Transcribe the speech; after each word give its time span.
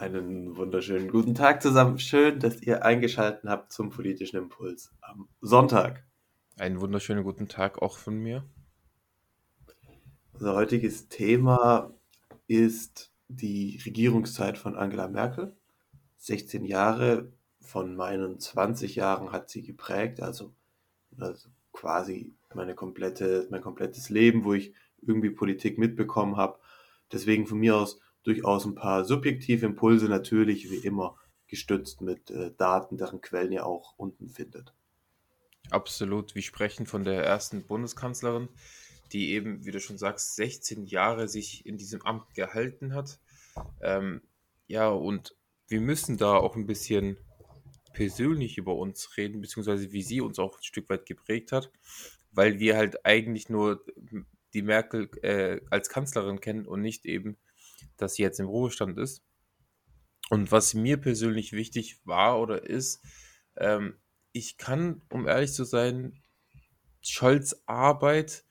Einen 0.00 0.56
wunderschönen 0.56 1.08
guten 1.08 1.34
Tag 1.34 1.60
zusammen. 1.60 1.98
Schön, 1.98 2.40
dass 2.40 2.62
ihr 2.62 2.86
eingeschaltet 2.86 3.44
habt 3.44 3.70
zum 3.70 3.90
politischen 3.90 4.38
Impuls 4.38 4.94
am 5.02 5.28
Sonntag. 5.42 6.06
Einen 6.56 6.80
wunderschönen 6.80 7.22
guten 7.22 7.48
Tag 7.48 7.82
auch 7.82 7.98
von 7.98 8.16
mir. 8.16 8.46
Unser 10.32 10.54
heutiges 10.54 11.08
Thema 11.10 11.92
ist 12.46 13.12
die 13.28 13.78
Regierungszeit 13.84 14.56
von 14.56 14.74
Angela 14.74 15.06
Merkel. 15.06 15.54
16 16.16 16.64
Jahre 16.64 17.30
von 17.60 17.94
meinen 17.94 18.40
20 18.40 18.94
Jahren 18.96 19.32
hat 19.32 19.50
sie 19.50 19.60
geprägt, 19.62 20.22
also, 20.22 20.54
also 21.18 21.50
quasi 21.74 22.32
meine 22.54 22.74
komplette, 22.74 23.48
mein 23.50 23.60
komplettes 23.60 24.08
Leben, 24.08 24.44
wo 24.44 24.54
ich 24.54 24.72
irgendwie 25.02 25.28
Politik 25.28 25.76
mitbekommen 25.76 26.38
habe. 26.38 26.58
Deswegen 27.12 27.46
von 27.46 27.58
mir 27.58 27.76
aus 27.76 28.00
durchaus 28.22 28.64
ein 28.64 28.74
paar 28.74 29.04
subjektive 29.04 29.66
Impulse, 29.66 30.06
natürlich 30.06 30.70
wie 30.70 30.86
immer 30.86 31.16
gestützt 31.46 32.00
mit 32.00 32.30
äh, 32.30 32.52
Daten, 32.56 32.96
deren 32.96 33.20
Quellen 33.20 33.52
ihr 33.52 33.66
auch 33.66 33.94
unten 33.96 34.28
findet. 34.28 34.72
Absolut. 35.70 36.34
Wir 36.34 36.42
sprechen 36.42 36.86
von 36.86 37.04
der 37.04 37.24
ersten 37.24 37.62
Bundeskanzlerin, 37.64 38.48
die 39.12 39.32
eben, 39.32 39.64
wie 39.64 39.70
du 39.70 39.80
schon 39.80 39.98
sagst, 39.98 40.36
16 40.36 40.86
Jahre 40.86 41.28
sich 41.28 41.66
in 41.66 41.76
diesem 41.76 42.02
Amt 42.02 42.34
gehalten 42.34 42.94
hat. 42.94 43.18
Ähm, 43.80 44.22
ja, 44.66 44.88
und 44.88 45.36
wir 45.68 45.80
müssen 45.80 46.16
da 46.16 46.36
auch 46.36 46.56
ein 46.56 46.66
bisschen 46.66 47.16
persönlich 47.92 48.56
über 48.58 48.76
uns 48.76 49.16
reden, 49.16 49.40
beziehungsweise 49.40 49.92
wie 49.92 50.02
sie 50.02 50.20
uns 50.20 50.38
auch 50.38 50.58
ein 50.58 50.62
Stück 50.62 50.88
weit 50.88 51.06
geprägt 51.06 51.52
hat, 51.52 51.70
weil 52.30 52.60
wir 52.60 52.76
halt 52.76 53.04
eigentlich 53.04 53.48
nur 53.48 53.84
die 54.54 54.62
Merkel 54.62 55.10
äh, 55.22 55.60
als 55.70 55.88
Kanzlerin 55.88 56.40
kennen 56.40 56.66
und 56.66 56.80
nicht 56.80 57.04
eben 57.06 57.36
dass 57.96 58.14
sie 58.14 58.22
jetzt 58.22 58.40
im 58.40 58.46
Ruhestand 58.46 58.98
ist. 58.98 59.22
Und 60.30 60.52
was 60.52 60.74
mir 60.74 60.96
persönlich 60.96 61.52
wichtig 61.52 62.00
war 62.04 62.40
oder 62.40 62.62
ist, 62.62 63.04
ähm, 63.56 63.96
ich 64.32 64.58
kann, 64.58 65.02
um 65.10 65.26
ehrlich 65.26 65.52
zu 65.52 65.64
sein, 65.64 66.22
Scholz 67.02 67.62
Arbeit 67.66 68.44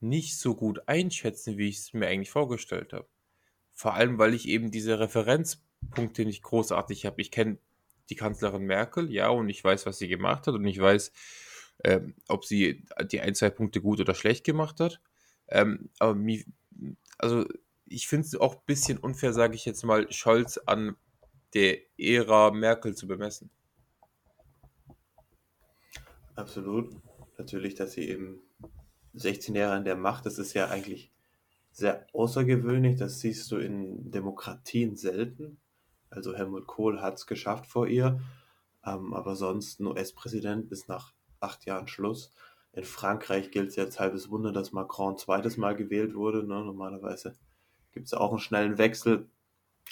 nicht 0.00 0.38
so 0.38 0.54
gut 0.54 0.88
einschätzen, 0.88 1.56
wie 1.56 1.68
ich 1.68 1.78
es 1.78 1.92
mir 1.94 2.06
eigentlich 2.08 2.30
vorgestellt 2.30 2.92
habe. 2.92 3.08
Vor 3.72 3.94
allem, 3.94 4.18
weil 4.18 4.34
ich 4.34 4.48
eben 4.48 4.70
diese 4.70 4.98
Referenzpunkte 4.98 6.24
nicht 6.24 6.42
großartig 6.42 7.06
habe. 7.06 7.20
Ich 7.20 7.30
kenne 7.30 7.58
die 8.10 8.16
Kanzlerin 8.16 8.62
Merkel, 8.62 9.10
ja, 9.10 9.28
und 9.28 9.48
ich 9.48 9.62
weiß, 9.62 9.86
was 9.86 9.98
sie 9.98 10.08
gemacht 10.08 10.46
hat 10.46 10.54
und 10.54 10.66
ich 10.66 10.78
weiß, 10.78 11.12
ähm, 11.84 12.14
ob 12.28 12.44
sie 12.44 12.84
die 13.10 13.20
ein, 13.20 13.34
zwei 13.34 13.50
Punkte 13.50 13.80
gut 13.80 14.00
oder 14.00 14.14
schlecht 14.14 14.44
gemacht 14.44 14.80
hat. 14.80 15.00
Ähm, 15.48 15.90
aber 15.98 16.14
mir, 16.14 16.44
also 17.18 17.46
ich 17.86 18.08
finde 18.08 18.26
es 18.26 18.34
auch 18.36 18.56
ein 18.56 18.62
bisschen 18.66 18.98
unfair, 18.98 19.32
sage 19.32 19.54
ich 19.54 19.64
jetzt 19.64 19.84
mal, 19.84 20.10
Scholz 20.12 20.58
an 20.58 20.96
der 21.54 21.78
Ära 21.98 22.50
Merkel 22.50 22.94
zu 22.94 23.06
bemessen. 23.06 23.50
Absolut. 26.34 26.94
Natürlich, 27.38 27.74
dass 27.74 27.92
sie 27.92 28.08
eben 28.08 28.40
16 29.14 29.54
Jahre 29.54 29.76
an 29.76 29.84
der 29.84 29.96
Macht, 29.96 30.26
das 30.26 30.38
ist 30.38 30.52
ja 30.54 30.68
eigentlich 30.68 31.12
sehr 31.72 32.06
außergewöhnlich. 32.12 32.96
Das 32.96 33.20
siehst 33.20 33.50
du 33.50 33.56
in 33.56 34.10
Demokratien 34.10 34.96
selten. 34.96 35.58
Also 36.10 36.34
Helmut 36.34 36.66
Kohl 36.66 37.00
hat 37.00 37.14
es 37.14 37.26
geschafft 37.26 37.66
vor 37.66 37.86
ihr, 37.86 38.20
ähm, 38.84 39.12
aber 39.12 39.36
sonst 39.36 39.80
ein 39.80 39.86
US-Präsident 39.86 40.68
bis 40.68 40.88
nach 40.88 41.12
acht 41.40 41.66
Jahren 41.66 41.88
Schluss. 41.88 42.32
In 42.72 42.84
Frankreich 42.84 43.50
gilt 43.50 43.70
es 43.70 43.76
jetzt 43.76 44.00
halbes 44.00 44.30
Wunder, 44.30 44.52
dass 44.52 44.72
Macron 44.72 45.16
zweites 45.16 45.56
Mal 45.56 45.76
gewählt 45.76 46.14
wurde. 46.14 46.38
Ne? 46.46 46.64
Normalerweise 46.64 47.34
gibt 47.96 48.08
es 48.08 48.14
auch 48.14 48.30
einen 48.30 48.40
schnellen 48.40 48.76
Wechsel, 48.76 49.26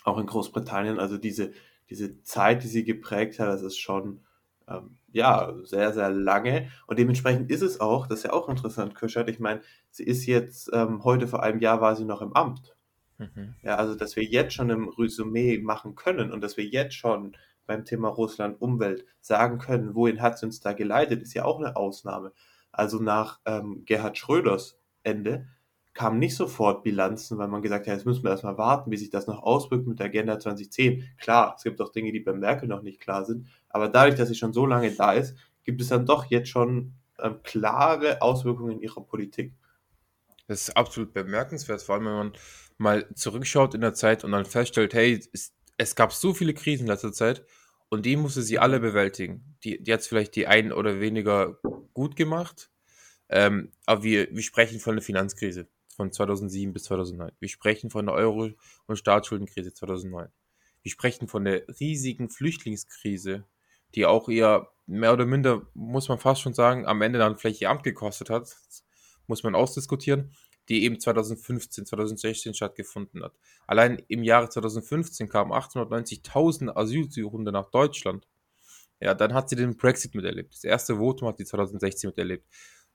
auch 0.04 0.18
in 0.18 0.26
Großbritannien. 0.26 0.98
Also 0.98 1.16
diese, 1.16 1.52
diese 1.88 2.22
Zeit, 2.22 2.62
die 2.62 2.68
sie 2.68 2.84
geprägt 2.84 3.38
hat, 3.40 3.48
das 3.48 3.62
ist 3.62 3.78
schon 3.78 4.20
ähm, 4.68 4.98
ja 5.10 5.54
sehr, 5.62 5.94
sehr 5.94 6.10
lange. 6.10 6.68
Und 6.86 6.98
dementsprechend 6.98 7.50
ist 7.50 7.62
es 7.62 7.80
auch, 7.80 8.06
das 8.06 8.18
ist 8.18 8.24
ja 8.24 8.34
auch 8.34 8.50
interessant, 8.50 8.94
Kirschert. 8.94 9.30
Ich 9.30 9.40
meine, 9.40 9.62
sie 9.90 10.04
ist 10.04 10.26
jetzt, 10.26 10.68
ähm, 10.74 11.02
heute 11.02 11.26
vor 11.26 11.42
einem 11.42 11.60
Jahr 11.60 11.80
war 11.80 11.96
sie 11.96 12.04
noch 12.04 12.20
im 12.20 12.34
Amt. 12.34 12.76
Mhm. 13.16 13.54
Ja, 13.62 13.76
also 13.76 13.94
dass 13.94 14.16
wir 14.16 14.24
jetzt 14.24 14.52
schon 14.52 14.68
im 14.68 14.90
Resümee 14.90 15.56
machen 15.56 15.94
können 15.94 16.30
und 16.30 16.42
dass 16.42 16.58
wir 16.58 16.66
jetzt 16.66 16.96
schon 16.96 17.34
beim 17.66 17.86
Thema 17.86 18.08
Russland 18.08 18.60
Umwelt 18.60 19.06
sagen 19.22 19.56
können, 19.56 19.94
wohin 19.94 20.20
hat 20.20 20.34
es 20.34 20.42
uns 20.42 20.60
da 20.60 20.74
geleitet, 20.74 21.22
ist 21.22 21.32
ja 21.32 21.46
auch 21.46 21.58
eine 21.58 21.74
Ausnahme. 21.74 22.32
Also 22.70 22.98
nach 22.98 23.40
ähm, 23.46 23.86
Gerhard 23.86 24.18
Schröders 24.18 24.78
Ende 25.04 25.46
kamen 25.94 26.18
nicht 26.18 26.34
sofort 26.34 26.82
Bilanzen, 26.82 27.38
weil 27.38 27.48
man 27.48 27.62
gesagt 27.62 27.86
hat, 27.86 27.94
jetzt 27.94 28.04
müssen 28.04 28.24
wir 28.24 28.30
erstmal 28.30 28.58
warten, 28.58 28.90
wie 28.90 28.96
sich 28.96 29.10
das 29.10 29.28
noch 29.28 29.42
auswirkt 29.42 29.86
mit 29.86 30.00
der 30.00 30.06
Agenda 30.06 30.38
2010. 30.38 31.08
Klar, 31.18 31.54
es 31.56 31.62
gibt 31.62 31.80
auch 31.80 31.92
Dinge, 31.92 32.12
die 32.12 32.20
bei 32.20 32.32
Merkel 32.32 32.68
noch 32.68 32.82
nicht 32.82 33.00
klar 33.00 33.24
sind, 33.24 33.46
aber 33.68 33.88
dadurch, 33.88 34.16
dass 34.16 34.28
sie 34.28 34.34
schon 34.34 34.52
so 34.52 34.66
lange 34.66 34.90
da 34.90 35.12
ist, 35.12 35.36
gibt 35.62 35.80
es 35.80 35.88
dann 35.88 36.04
doch 36.04 36.26
jetzt 36.26 36.48
schon 36.48 36.94
ähm, 37.20 37.40
klare 37.44 38.20
Auswirkungen 38.22 38.80
ihrer 38.80 39.00
Politik. 39.02 39.54
Das 40.48 40.62
ist 40.68 40.76
absolut 40.76 41.14
bemerkenswert, 41.14 41.80
vor 41.80 41.94
allem 41.94 42.04
wenn 42.06 42.12
man 42.12 42.32
mal 42.76 43.08
zurückschaut 43.14 43.74
in 43.74 43.80
der 43.80 43.94
Zeit 43.94 44.24
und 44.24 44.32
dann 44.32 44.44
feststellt, 44.44 44.94
hey, 44.94 45.20
es, 45.32 45.54
es 45.78 45.94
gab 45.94 46.12
so 46.12 46.34
viele 46.34 46.54
Krisen 46.54 46.82
in 46.82 46.88
letzter 46.88 47.12
Zeit 47.12 47.46
und 47.88 48.04
die 48.04 48.16
musste 48.16 48.42
sie 48.42 48.58
alle 48.58 48.80
bewältigen. 48.80 49.56
Die, 49.62 49.82
die 49.82 49.92
hat 49.92 50.02
vielleicht 50.02 50.34
die 50.34 50.48
einen 50.48 50.72
oder 50.72 51.00
weniger 51.00 51.58
gut 51.94 52.16
gemacht, 52.16 52.70
ähm, 53.28 53.70
aber 53.86 54.02
wir, 54.02 54.28
wir 54.32 54.42
sprechen 54.42 54.80
von 54.80 54.94
einer 54.94 55.02
Finanzkrise 55.02 55.68
von 55.94 56.12
2007 56.12 56.72
bis 56.72 56.84
2009. 56.84 57.32
Wir 57.38 57.48
sprechen 57.48 57.90
von 57.90 58.06
der 58.06 58.14
Euro- 58.14 58.50
und 58.86 58.96
Staatsschuldenkrise 58.96 59.72
2009. 59.72 60.28
Wir 60.82 60.90
sprechen 60.90 61.28
von 61.28 61.44
der 61.44 61.66
riesigen 61.80 62.28
Flüchtlingskrise, 62.28 63.44
die 63.94 64.06
auch 64.06 64.28
eher 64.28 64.68
mehr 64.86 65.12
oder 65.12 65.24
minder, 65.24 65.62
muss 65.74 66.08
man 66.08 66.18
fast 66.18 66.42
schon 66.42 66.54
sagen, 66.54 66.86
am 66.86 67.00
Ende 67.00 67.18
dann 67.18 67.38
vielleicht 67.38 67.62
ihr 67.62 67.70
Amt 67.70 67.84
gekostet 67.84 68.28
hat, 68.28 68.54
muss 69.26 69.42
man 69.42 69.54
ausdiskutieren, 69.54 70.34
die 70.68 70.84
eben 70.84 71.00
2015, 71.00 71.86
2016 71.86 72.54
stattgefunden 72.54 73.22
hat. 73.22 73.32
Allein 73.66 74.02
im 74.08 74.22
Jahre 74.22 74.48
2015 74.48 75.28
kamen 75.28 75.52
890.000 75.52 76.76
Asylsuchende 76.76 77.52
nach 77.52 77.70
Deutschland. 77.70 78.26
Ja, 79.00 79.14
dann 79.14 79.34
hat 79.34 79.48
sie 79.48 79.56
den 79.56 79.76
Brexit 79.76 80.14
miterlebt. 80.14 80.54
Das 80.54 80.64
erste 80.64 80.96
Votum 80.96 81.28
hat 81.28 81.38
sie 81.38 81.44
2016 81.44 82.08
miterlebt 82.08 82.46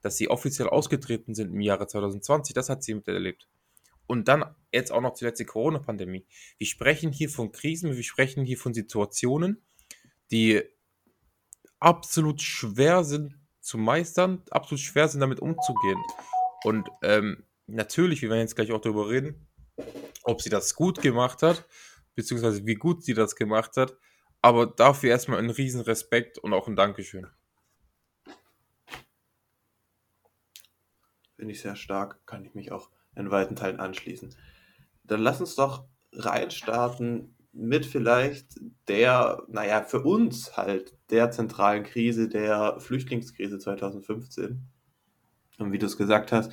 dass 0.02 0.18
sie 0.18 0.30
offiziell 0.30 0.70
ausgetreten 0.70 1.36
sind 1.36 1.54
im 1.54 1.62
Jahre 1.62 1.88
2020, 1.88 2.54
das 2.54 2.70
hat 2.70 2.84
sie 2.84 2.94
miterlebt. 2.94 3.48
Und 4.08 4.28
dann 4.28 4.44
jetzt 4.72 4.92
auch 4.92 5.02
noch 5.02 5.14
zuletzt 5.14 5.40
die 5.40 5.46
Corona-Pandemie. 5.46 6.26
Wir 6.58 6.68
sprechen 6.68 7.12
hier 7.12 7.30
von 7.30 7.52
Krisen, 7.52 7.96
wir 7.96 8.04
sprechen 8.04 8.44
hier 8.44 8.58
von 8.58 8.74
Situationen, 8.74 9.62
die 10.32 10.64
absolut 11.80 12.42
schwer 12.42 13.04
sind 13.04 13.38
zu 13.62 13.78
meistern, 13.78 14.42
absolut 14.50 14.80
schwer 14.80 15.08
sind 15.08 15.22
damit 15.22 15.40
umzugehen. 15.40 16.02
Und 16.64 16.90
ähm, 17.04 17.44
natürlich, 17.68 18.22
wir 18.22 18.30
werden 18.30 18.42
jetzt 18.42 18.56
gleich 18.56 18.72
auch 18.72 18.82
darüber 18.82 19.10
reden, 19.10 19.48
ob 20.24 20.42
sie 20.42 20.50
das 20.50 20.76
gut 20.76 21.02
gemacht 21.02 21.44
hat, 21.44 21.66
beziehungsweise 22.16 22.66
wie 22.66 22.76
gut 22.76 23.04
sie 23.04 23.14
das 23.14 23.36
gemacht 23.36 23.78
hat. 23.78 23.96
Aber 24.42 24.66
dafür 24.66 25.12
erstmal 25.12 25.40
ein 25.40 25.50
riesen 25.50 25.82
Respekt 25.82 26.38
und 26.38 26.54
auch 26.54 26.68
ein 26.68 26.76
Dankeschön. 26.76 27.28
Finde 31.40 31.54
ich 31.54 31.62
sehr 31.62 31.78
stark, 31.78 32.20
kann 32.26 32.44
ich 32.44 32.54
mich 32.54 32.74
auch 32.74 32.90
in 33.16 33.32
weiten 33.32 33.56
Teilen 33.56 33.80
anschließen. 33.80 34.36
Dann 35.06 35.22
lass 35.22 35.40
uns 35.40 35.56
doch 35.56 35.86
reinstarten 36.12 37.34
mit 37.54 37.86
vielleicht 37.86 38.60
der, 38.90 39.44
naja, 39.48 39.84
für 39.84 40.02
uns 40.02 40.58
halt 40.58 40.98
der 41.12 41.32
zentralen 41.32 41.86
Krise, 41.86 42.28
der 42.28 42.78
Flüchtlingskrise 42.82 43.58
2015. 43.58 44.68
Und 45.60 45.72
wie 45.72 45.78
du 45.78 45.86
es 45.86 45.96
gesagt 45.96 46.34
hast, 46.34 46.52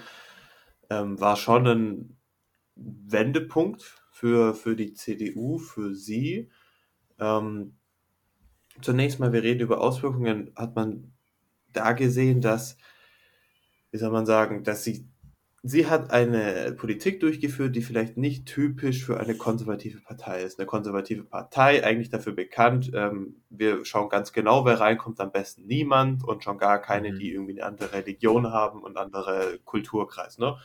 ähm, 0.88 1.18
war 1.18 1.34
schon 1.34 1.66
ein 1.66 2.16
Wendepunkt 2.76 3.82
für, 4.12 4.54
für 4.54 4.76
die 4.76 4.92
CDU, 4.92 5.58
für 5.58 5.96
sie. 5.96 6.48
Ähm, 7.18 7.76
zunächst 8.82 9.18
mal, 9.18 9.32
wir 9.32 9.42
reden 9.42 9.62
über 9.62 9.80
Auswirkungen, 9.80 10.52
hat 10.54 10.76
man 10.76 11.12
da 11.72 11.90
gesehen, 11.90 12.40
dass 12.40 12.76
wie 13.96 14.00
soll 14.00 14.10
man 14.10 14.26
sagen, 14.26 14.62
dass 14.62 14.84
sie, 14.84 15.08
sie 15.62 15.86
hat 15.86 16.10
eine 16.10 16.72
Politik 16.72 17.18
durchgeführt, 17.20 17.74
die 17.74 17.80
vielleicht 17.80 18.18
nicht 18.18 18.44
typisch 18.44 19.02
für 19.06 19.18
eine 19.18 19.34
konservative 19.34 20.02
Partei 20.02 20.42
ist. 20.42 20.58
Eine 20.58 20.66
konservative 20.66 21.24
Partei, 21.24 21.82
eigentlich 21.82 22.10
dafür 22.10 22.34
bekannt, 22.34 22.90
ähm, 22.94 23.36
wir 23.48 23.86
schauen 23.86 24.10
ganz 24.10 24.34
genau, 24.34 24.66
wer 24.66 24.80
reinkommt, 24.80 25.18
am 25.18 25.32
besten 25.32 25.64
niemand 25.64 26.24
und 26.24 26.44
schon 26.44 26.58
gar 26.58 26.78
keine, 26.78 27.10
mhm. 27.10 27.18
die 27.18 27.32
irgendwie 27.32 27.52
eine 27.54 27.64
andere 27.64 27.94
Religion 27.94 28.52
haben 28.52 28.82
und 28.82 28.98
andere 28.98 29.58
Kulturkreis. 29.64 30.36
Ne? 30.36 30.58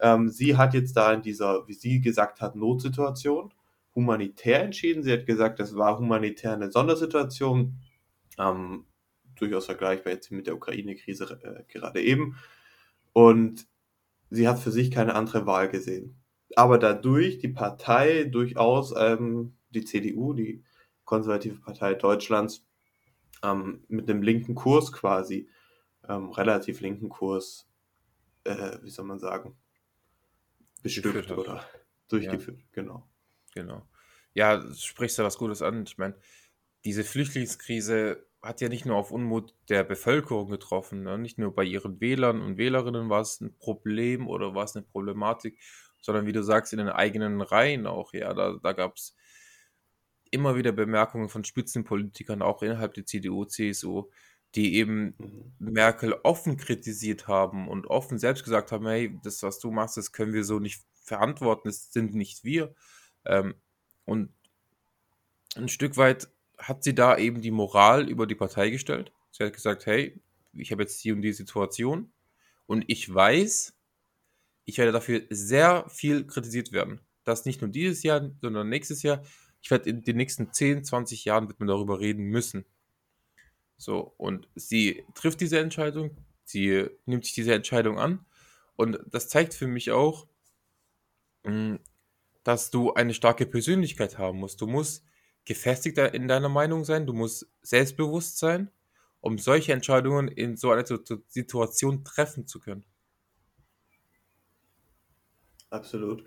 Ähm, 0.00 0.28
sie 0.28 0.56
hat 0.56 0.74
jetzt 0.74 0.96
da 0.96 1.12
in 1.12 1.22
dieser, 1.22 1.68
wie 1.68 1.74
sie 1.74 2.00
gesagt 2.00 2.40
hat, 2.40 2.56
Notsituation 2.56 3.54
humanitär 3.94 4.64
entschieden. 4.64 5.04
Sie 5.04 5.12
hat 5.12 5.26
gesagt, 5.26 5.60
das 5.60 5.76
war 5.76 5.96
humanitär 5.96 6.54
eine 6.54 6.72
Sondersituation, 6.72 7.78
ähm, 8.36 8.86
durchaus 9.36 9.66
vergleichbar 9.66 10.12
jetzt 10.12 10.30
mit 10.30 10.46
der 10.46 10.56
Ukraine-Krise 10.56 11.38
äh, 11.42 11.72
gerade 11.72 12.02
eben. 12.02 12.36
Und 13.14 13.66
sie 14.28 14.46
hat 14.46 14.58
für 14.58 14.70
sich 14.70 14.90
keine 14.90 15.14
andere 15.14 15.46
Wahl 15.46 15.70
gesehen. 15.70 16.22
Aber 16.56 16.78
dadurch 16.78 17.38
die 17.38 17.48
Partei 17.48 18.24
durchaus 18.24 18.92
ähm, 18.96 19.56
die 19.70 19.84
CDU, 19.84 20.34
die 20.34 20.62
konservative 21.04 21.56
Partei 21.60 21.94
Deutschlands, 21.94 22.66
ähm, 23.42 23.84
mit 23.88 24.10
einem 24.10 24.22
linken 24.22 24.54
Kurs 24.54 24.92
quasi, 24.92 25.48
ähm, 26.08 26.30
relativ 26.30 26.80
linken 26.80 27.08
Kurs, 27.08 27.66
äh, 28.44 28.78
wie 28.82 28.90
soll 28.90 29.04
man 29.04 29.18
sagen, 29.18 29.56
bestückt 30.82 31.30
oder 31.30 31.64
durchgeführt, 32.08 32.58
ja. 32.58 32.66
genau. 32.72 33.08
Genau. 33.54 33.88
Ja, 34.34 34.62
sprichst 34.74 35.18
du 35.18 35.22
was 35.22 35.38
Gutes 35.38 35.62
an. 35.62 35.84
Ich 35.84 35.96
meine, 35.96 36.16
diese 36.84 37.04
Flüchtlingskrise 37.04 38.26
hat 38.44 38.60
ja 38.60 38.68
nicht 38.68 38.84
nur 38.84 38.96
auf 38.96 39.10
Unmut 39.10 39.54
der 39.70 39.84
Bevölkerung 39.84 40.50
getroffen, 40.50 41.02
ne? 41.02 41.18
nicht 41.18 41.38
nur 41.38 41.54
bei 41.54 41.64
ihren 41.64 42.00
Wählern 42.00 42.42
und 42.42 42.58
Wählerinnen 42.58 43.08
war 43.08 43.22
es 43.22 43.40
ein 43.40 43.56
Problem 43.56 44.28
oder 44.28 44.54
war 44.54 44.64
es 44.64 44.76
eine 44.76 44.84
Problematik, 44.84 45.58
sondern 46.00 46.26
wie 46.26 46.32
du 46.32 46.42
sagst, 46.42 46.72
in 46.74 46.78
den 46.78 46.90
eigenen 46.90 47.40
Reihen 47.40 47.86
auch. 47.86 48.12
Ja, 48.12 48.34
da, 48.34 48.58
da 48.62 48.72
gab 48.72 48.96
es 48.96 49.16
immer 50.30 50.56
wieder 50.56 50.72
Bemerkungen 50.72 51.30
von 51.30 51.44
Spitzenpolitikern, 51.44 52.42
auch 52.42 52.62
innerhalb 52.62 52.92
der 52.94 53.06
CDU, 53.06 53.46
CSU, 53.46 54.10
die 54.54 54.74
eben 54.74 55.14
mhm. 55.16 55.52
Merkel 55.58 56.14
offen 56.22 56.58
kritisiert 56.58 57.26
haben 57.26 57.66
und 57.66 57.86
offen 57.86 58.18
selbst 58.18 58.44
gesagt 58.44 58.72
haben, 58.72 58.86
hey, 58.86 59.18
das, 59.22 59.42
was 59.42 59.58
du 59.58 59.70
machst, 59.70 59.96
das 59.96 60.12
können 60.12 60.34
wir 60.34 60.44
so 60.44 60.58
nicht 60.58 60.84
verantworten, 61.02 61.68
das 61.68 61.92
sind 61.92 62.14
nicht 62.14 62.44
wir. 62.44 62.74
Ähm, 63.24 63.54
und 64.04 64.34
ein 65.56 65.68
Stück 65.68 65.96
weit 65.96 66.28
hat 66.68 66.84
sie 66.84 66.94
da 66.94 67.16
eben 67.16 67.40
die 67.40 67.50
Moral 67.50 68.08
über 68.08 68.26
die 68.26 68.34
Partei 68.34 68.70
gestellt. 68.70 69.12
Sie 69.30 69.44
hat 69.44 69.52
gesagt, 69.52 69.86
hey, 69.86 70.20
ich 70.52 70.72
habe 70.72 70.82
jetzt 70.82 71.02
die 71.04 71.12
und 71.12 71.22
die 71.22 71.32
Situation 71.32 72.12
und 72.66 72.84
ich 72.86 73.12
weiß, 73.12 73.74
ich 74.64 74.78
werde 74.78 74.92
dafür 74.92 75.22
sehr 75.30 75.88
viel 75.88 76.26
kritisiert 76.26 76.72
werden. 76.72 77.00
Das 77.24 77.44
nicht 77.44 77.60
nur 77.60 77.70
dieses 77.70 78.02
Jahr, 78.02 78.30
sondern 78.40 78.68
nächstes 78.68 79.02
Jahr. 79.02 79.22
Ich 79.60 79.70
werde 79.70 79.90
in 79.90 80.02
den 80.02 80.16
nächsten 80.16 80.52
10, 80.52 80.84
20 80.84 81.24
Jahren 81.24 81.48
wird 81.48 81.58
man 81.58 81.68
darüber 81.68 82.00
reden 82.00 82.24
müssen. 82.24 82.64
So, 83.76 84.14
und 84.16 84.48
sie 84.54 85.04
trifft 85.14 85.40
diese 85.40 85.58
Entscheidung, 85.58 86.16
sie 86.44 86.86
nimmt 87.06 87.24
sich 87.24 87.34
diese 87.34 87.54
Entscheidung 87.54 87.98
an. 87.98 88.24
Und 88.76 88.98
das 89.10 89.28
zeigt 89.28 89.54
für 89.54 89.66
mich 89.66 89.90
auch, 89.90 90.26
hm, 91.44 91.80
dass 92.44 92.70
du 92.70 92.92
eine 92.92 93.14
starke 93.14 93.46
Persönlichkeit 93.46 94.18
haben 94.18 94.38
musst. 94.38 94.60
Du 94.60 94.66
musst 94.66 95.04
gefestigter 95.44 96.14
in 96.14 96.28
deiner 96.28 96.48
Meinung 96.48 96.84
sein, 96.84 97.06
du 97.06 97.12
musst 97.12 97.48
selbstbewusst 97.62 98.38
sein, 98.38 98.70
um 99.20 99.38
solche 99.38 99.72
Entscheidungen 99.72 100.28
in 100.28 100.56
so 100.56 100.70
einer 100.70 100.84
Situation 101.28 102.04
treffen 102.04 102.46
zu 102.46 102.60
können. 102.60 102.84
Absolut. 105.70 106.24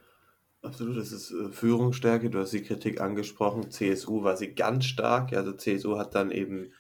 Absolut, 0.62 0.98
das 0.98 1.12
ist 1.12 1.32
äh, 1.32 1.50
Führungsstärke. 1.50 2.30
Du 2.30 2.40
hast 2.40 2.52
die 2.52 2.64
Kritik 2.64 3.00
angesprochen. 3.00 3.72
CSU 3.72 4.24
war 4.24 4.36
sie 4.36 4.54
ganz 4.56 4.86
stark. 4.86 5.34
Also 5.34 5.54
CSU 5.54 5.98
hat 5.98 6.16
dann 6.16 6.32
eben 6.32 6.74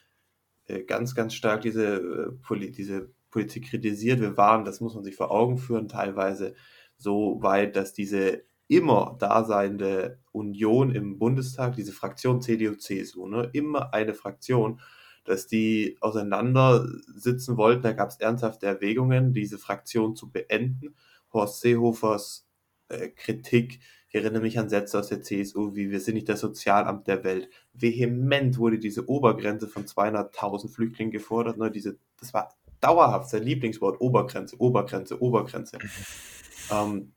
äh, 0.65 0.83
ganz, 0.83 1.15
ganz 1.15 1.33
stark 1.33 1.61
diese, 1.61 1.95
äh, 1.95 2.31
Poli 2.41 2.71
diese 2.71 3.11
Politik 3.29 3.69
kritisiert. 3.69 4.19
Wir 4.19 4.35
waren, 4.35 4.65
das 4.65 4.81
muss 4.81 4.95
man 4.95 5.03
sich 5.03 5.15
vor 5.15 5.31
Augen 5.31 5.57
führen, 5.57 5.87
teilweise 5.87 6.55
so 6.97 7.41
weit, 7.41 7.75
dass 7.75 7.93
diese 7.93 8.43
immer 8.67 9.15
daseinende 9.19 10.19
Union 10.31 10.93
im 10.93 11.17
Bundestag, 11.17 11.75
diese 11.75 11.93
Fraktion 11.93 12.41
CDU-CSU, 12.41 13.27
ne, 13.27 13.49
immer 13.53 13.93
eine 13.93 14.13
Fraktion, 14.13 14.81
dass 15.23 15.47
die 15.47 15.97
auseinandersitzen 15.99 17.57
wollten. 17.57 17.83
Da 17.83 17.91
gab 17.93 18.09
es 18.09 18.17
ernsthafte 18.17 18.65
Erwägungen, 18.65 19.33
diese 19.33 19.57
Fraktion 19.57 20.15
zu 20.15 20.31
beenden. 20.31 20.95
Horst 21.33 21.61
Seehofers 21.61 22.47
äh, 22.89 23.09
Kritik, 23.09 23.79
ich 24.09 24.15
erinnere 24.15 24.41
mich 24.41 24.57
an 24.57 24.69
Sätze 24.69 24.99
aus 24.99 25.09
der 25.09 25.21
CSU, 25.21 25.75
wie 25.75 25.91
wir 25.91 25.99
sind 25.99 26.15
nicht 26.15 26.29
das 26.29 26.39
Sozialamt 26.39 27.07
der 27.07 27.25
Welt. 27.25 27.49
Vehement 27.73 28.57
wurde 28.57 28.79
diese 28.79 29.09
Obergrenze 29.09 29.67
von 29.67 29.85
200.000 29.85 30.69
Flüchtlingen 30.69 31.11
gefordert. 31.11 31.57
Ne, 31.57 31.69
diese, 31.71 31.97
das 32.19 32.33
war 32.33 32.55
dauerhaft 32.79 33.29
sein 33.29 33.43
Lieblingswort, 33.43 33.99
Obergrenze, 33.99 34.59
Obergrenze, 34.61 35.21
Obergrenze. 35.21 35.77
ähm, 36.71 37.11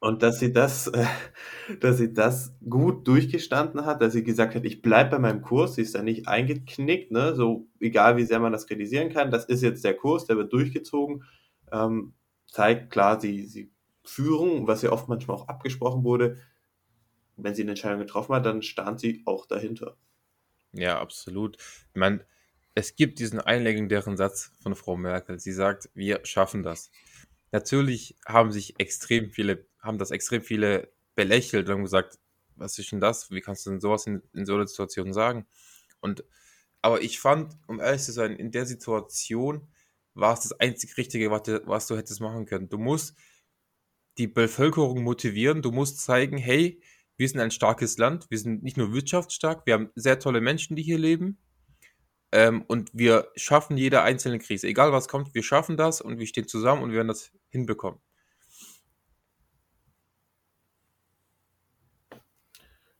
und 0.00 0.22
dass 0.22 0.38
sie 0.38 0.52
das, 0.52 0.86
äh, 0.88 1.06
dass 1.80 1.98
sie 1.98 2.12
das 2.12 2.54
gut 2.68 3.06
durchgestanden 3.06 3.84
hat, 3.84 4.00
dass 4.00 4.12
sie 4.12 4.24
gesagt 4.24 4.54
hat, 4.54 4.64
ich 4.64 4.82
bleibe 4.82 5.10
bei 5.10 5.18
meinem 5.18 5.42
Kurs, 5.42 5.74
sie 5.74 5.82
ist 5.82 5.94
da 5.94 6.02
nicht 6.02 6.28
eingeknickt, 6.28 7.10
ne, 7.10 7.34
so 7.34 7.66
egal 7.80 8.16
wie 8.16 8.24
sehr 8.24 8.40
man 8.40 8.52
das 8.52 8.66
kritisieren 8.66 9.12
kann, 9.12 9.30
das 9.30 9.44
ist 9.46 9.62
jetzt 9.62 9.84
der 9.84 9.94
Kurs, 9.94 10.26
der 10.26 10.36
wird 10.36 10.52
durchgezogen, 10.52 11.24
ähm, 11.72 12.14
zeigt 12.46 12.90
klar, 12.90 13.20
sie, 13.20 13.44
sie 13.46 13.70
führen, 14.04 14.66
was 14.66 14.82
ja 14.82 14.90
oft 14.90 15.08
manchmal 15.08 15.36
auch 15.36 15.48
abgesprochen 15.48 16.04
wurde, 16.04 16.38
wenn 17.36 17.54
sie 17.54 17.62
eine 17.62 17.72
Entscheidung 17.72 18.00
getroffen 18.00 18.34
hat, 18.34 18.46
dann 18.46 18.62
stand 18.62 19.00
sie 19.00 19.22
auch 19.26 19.46
dahinter. 19.46 19.96
Ja, 20.72 21.00
absolut. 21.00 21.56
Ich 21.56 21.96
meine, 21.96 22.24
es 22.74 22.96
gibt 22.96 23.18
diesen 23.18 23.40
einlegendären 23.40 24.16
Satz 24.16 24.52
von 24.60 24.74
Frau 24.74 24.96
Merkel. 24.96 25.38
Sie 25.38 25.52
sagt, 25.52 25.88
wir 25.94 26.20
schaffen 26.24 26.62
das. 26.62 26.90
Natürlich 27.52 28.16
haben 28.26 28.52
sich 28.52 28.78
extrem 28.78 29.30
viele 29.30 29.66
haben 29.80 29.98
das 29.98 30.10
extrem 30.10 30.42
viele 30.42 30.92
belächelt 31.14 31.68
und 31.70 31.82
gesagt, 31.82 32.18
was 32.56 32.78
ist 32.78 32.92
denn 32.92 33.00
das? 33.00 33.30
Wie 33.30 33.40
kannst 33.40 33.64
du 33.66 33.70
denn 33.70 33.80
sowas 33.80 34.06
in, 34.06 34.22
in 34.34 34.44
so 34.44 34.54
einer 34.54 34.66
Situation 34.66 35.12
sagen? 35.12 35.46
Und 36.00 36.24
aber 36.82 37.02
ich 37.02 37.18
fand, 37.20 37.56
um 37.66 37.80
ehrlich 37.80 38.02
zu 38.02 38.12
sein, 38.12 38.36
in 38.36 38.50
der 38.50 38.66
Situation 38.66 39.68
war 40.14 40.34
es 40.34 40.40
das 40.40 40.60
einzig 40.60 40.96
Richtige, 40.96 41.30
was 41.30 41.42
du, 41.42 41.62
was 41.66 41.86
du 41.86 41.96
hättest 41.96 42.20
machen 42.20 42.46
können. 42.46 42.68
Du 42.68 42.78
musst 42.78 43.16
die 44.16 44.26
Bevölkerung 44.26 45.02
motivieren, 45.02 45.62
du 45.62 45.70
musst 45.70 46.00
zeigen, 46.00 46.38
hey, 46.38 46.82
wir 47.16 47.28
sind 47.28 47.40
ein 47.40 47.50
starkes 47.50 47.98
Land, 47.98 48.26
wir 48.30 48.38
sind 48.38 48.62
nicht 48.62 48.76
nur 48.76 48.92
wirtschaftsstark, 48.92 49.66
wir 49.66 49.74
haben 49.74 49.90
sehr 49.94 50.18
tolle 50.18 50.40
Menschen, 50.40 50.76
die 50.76 50.82
hier 50.82 50.98
leben. 50.98 51.38
Ähm, 52.30 52.62
und 52.68 52.90
wir 52.92 53.30
schaffen 53.36 53.76
jede 53.76 54.02
einzelne 54.02 54.38
Krise. 54.38 54.66
Egal 54.68 54.92
was 54.92 55.08
kommt, 55.08 55.34
wir 55.34 55.42
schaffen 55.42 55.76
das 55.76 56.00
und 56.00 56.18
wir 56.18 56.26
stehen 56.26 56.46
zusammen 56.46 56.82
und 56.82 56.90
wir 56.90 56.96
werden 56.96 57.08
das 57.08 57.32
hinbekommen. 57.50 58.00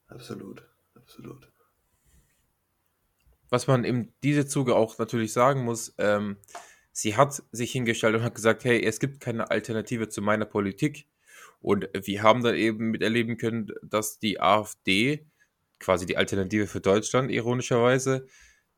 Absolut, 0.08 0.62
absolut. 0.94 1.52
Was 3.50 3.66
man 3.66 3.84
in 3.84 4.12
diesem 4.22 4.48
Zuge 4.48 4.74
auch 4.74 4.98
natürlich 4.98 5.32
sagen 5.32 5.64
muss, 5.64 5.94
ähm, 5.98 6.36
sie 6.92 7.16
hat 7.16 7.42
sich 7.52 7.72
hingestellt 7.72 8.14
und 8.16 8.22
hat 8.22 8.34
gesagt, 8.34 8.64
hey, 8.64 8.82
es 8.82 9.00
gibt 9.00 9.20
keine 9.20 9.50
Alternative 9.50 10.08
zu 10.08 10.20
meiner 10.20 10.44
Politik. 10.44 11.06
Und 11.60 11.88
wir 11.92 12.22
haben 12.22 12.42
dann 12.42 12.54
eben 12.54 12.90
miterleben 12.90 13.36
können, 13.36 13.72
dass 13.82 14.18
die 14.18 14.40
AfD, 14.40 15.26
quasi 15.80 16.06
die 16.06 16.16
Alternative 16.16 16.66
für 16.66 16.80
Deutschland, 16.80 17.30
ironischerweise, 17.30 18.26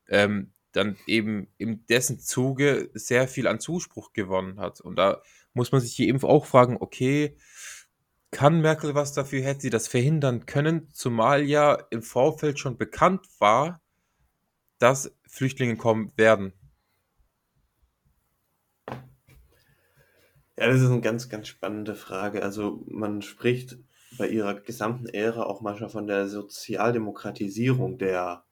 ähm, 0.08 0.52
dann 0.72 0.96
eben 1.06 1.48
in 1.58 1.86
dessen 1.86 2.20
Zuge 2.20 2.90
sehr 2.94 3.28
viel 3.28 3.46
an 3.46 3.60
Zuspruch 3.60 4.12
gewonnen 4.12 4.60
hat. 4.60 4.80
Und 4.80 4.96
da 4.96 5.22
muss 5.52 5.72
man 5.72 5.80
sich 5.80 5.98
eben 5.98 6.22
auch 6.22 6.46
fragen, 6.46 6.76
okay, 6.78 7.36
kann 8.30 8.60
Merkel 8.60 8.94
was 8.94 9.12
dafür? 9.12 9.42
Hätte 9.42 9.62
sie 9.62 9.70
das 9.70 9.88
verhindern 9.88 10.46
können? 10.46 10.88
Zumal 10.92 11.42
ja 11.42 11.74
im 11.90 12.02
Vorfeld 12.02 12.58
schon 12.58 12.76
bekannt 12.76 13.26
war, 13.38 13.80
dass 14.78 15.12
Flüchtlinge 15.26 15.76
kommen 15.76 16.12
werden. 16.16 16.52
Ja, 20.56 20.66
das 20.68 20.80
ist 20.80 20.90
eine 20.90 21.00
ganz, 21.00 21.28
ganz 21.28 21.48
spannende 21.48 21.94
Frage. 21.94 22.42
Also 22.42 22.84
man 22.86 23.22
spricht 23.22 23.78
bei 24.18 24.28
ihrer 24.28 24.54
gesamten 24.54 25.06
Ära 25.06 25.44
auch 25.44 25.60
manchmal 25.62 25.88
von 25.88 26.06
der 26.06 26.28
Sozialdemokratisierung 26.28 27.98
der 27.98 28.44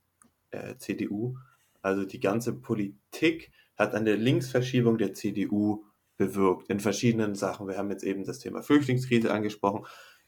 äh, 0.50 0.76
CDU. 0.76 1.36
Also 1.82 2.04
die 2.04 2.20
ganze 2.20 2.54
Politik 2.54 3.52
hat 3.76 3.92
der 3.92 4.16
Linksverschiebung 4.16 4.98
der 4.98 5.14
CDU 5.14 5.84
bewirkt 6.16 6.68
in 6.68 6.80
verschiedenen 6.80 7.34
Sachen. 7.34 7.68
Wir 7.68 7.78
haben 7.78 7.90
jetzt 7.90 8.02
eben 8.02 8.24
das 8.24 8.40
Thema 8.40 8.62
Flüchtlingskrise 8.62 9.32
angesprochen. 9.32 9.86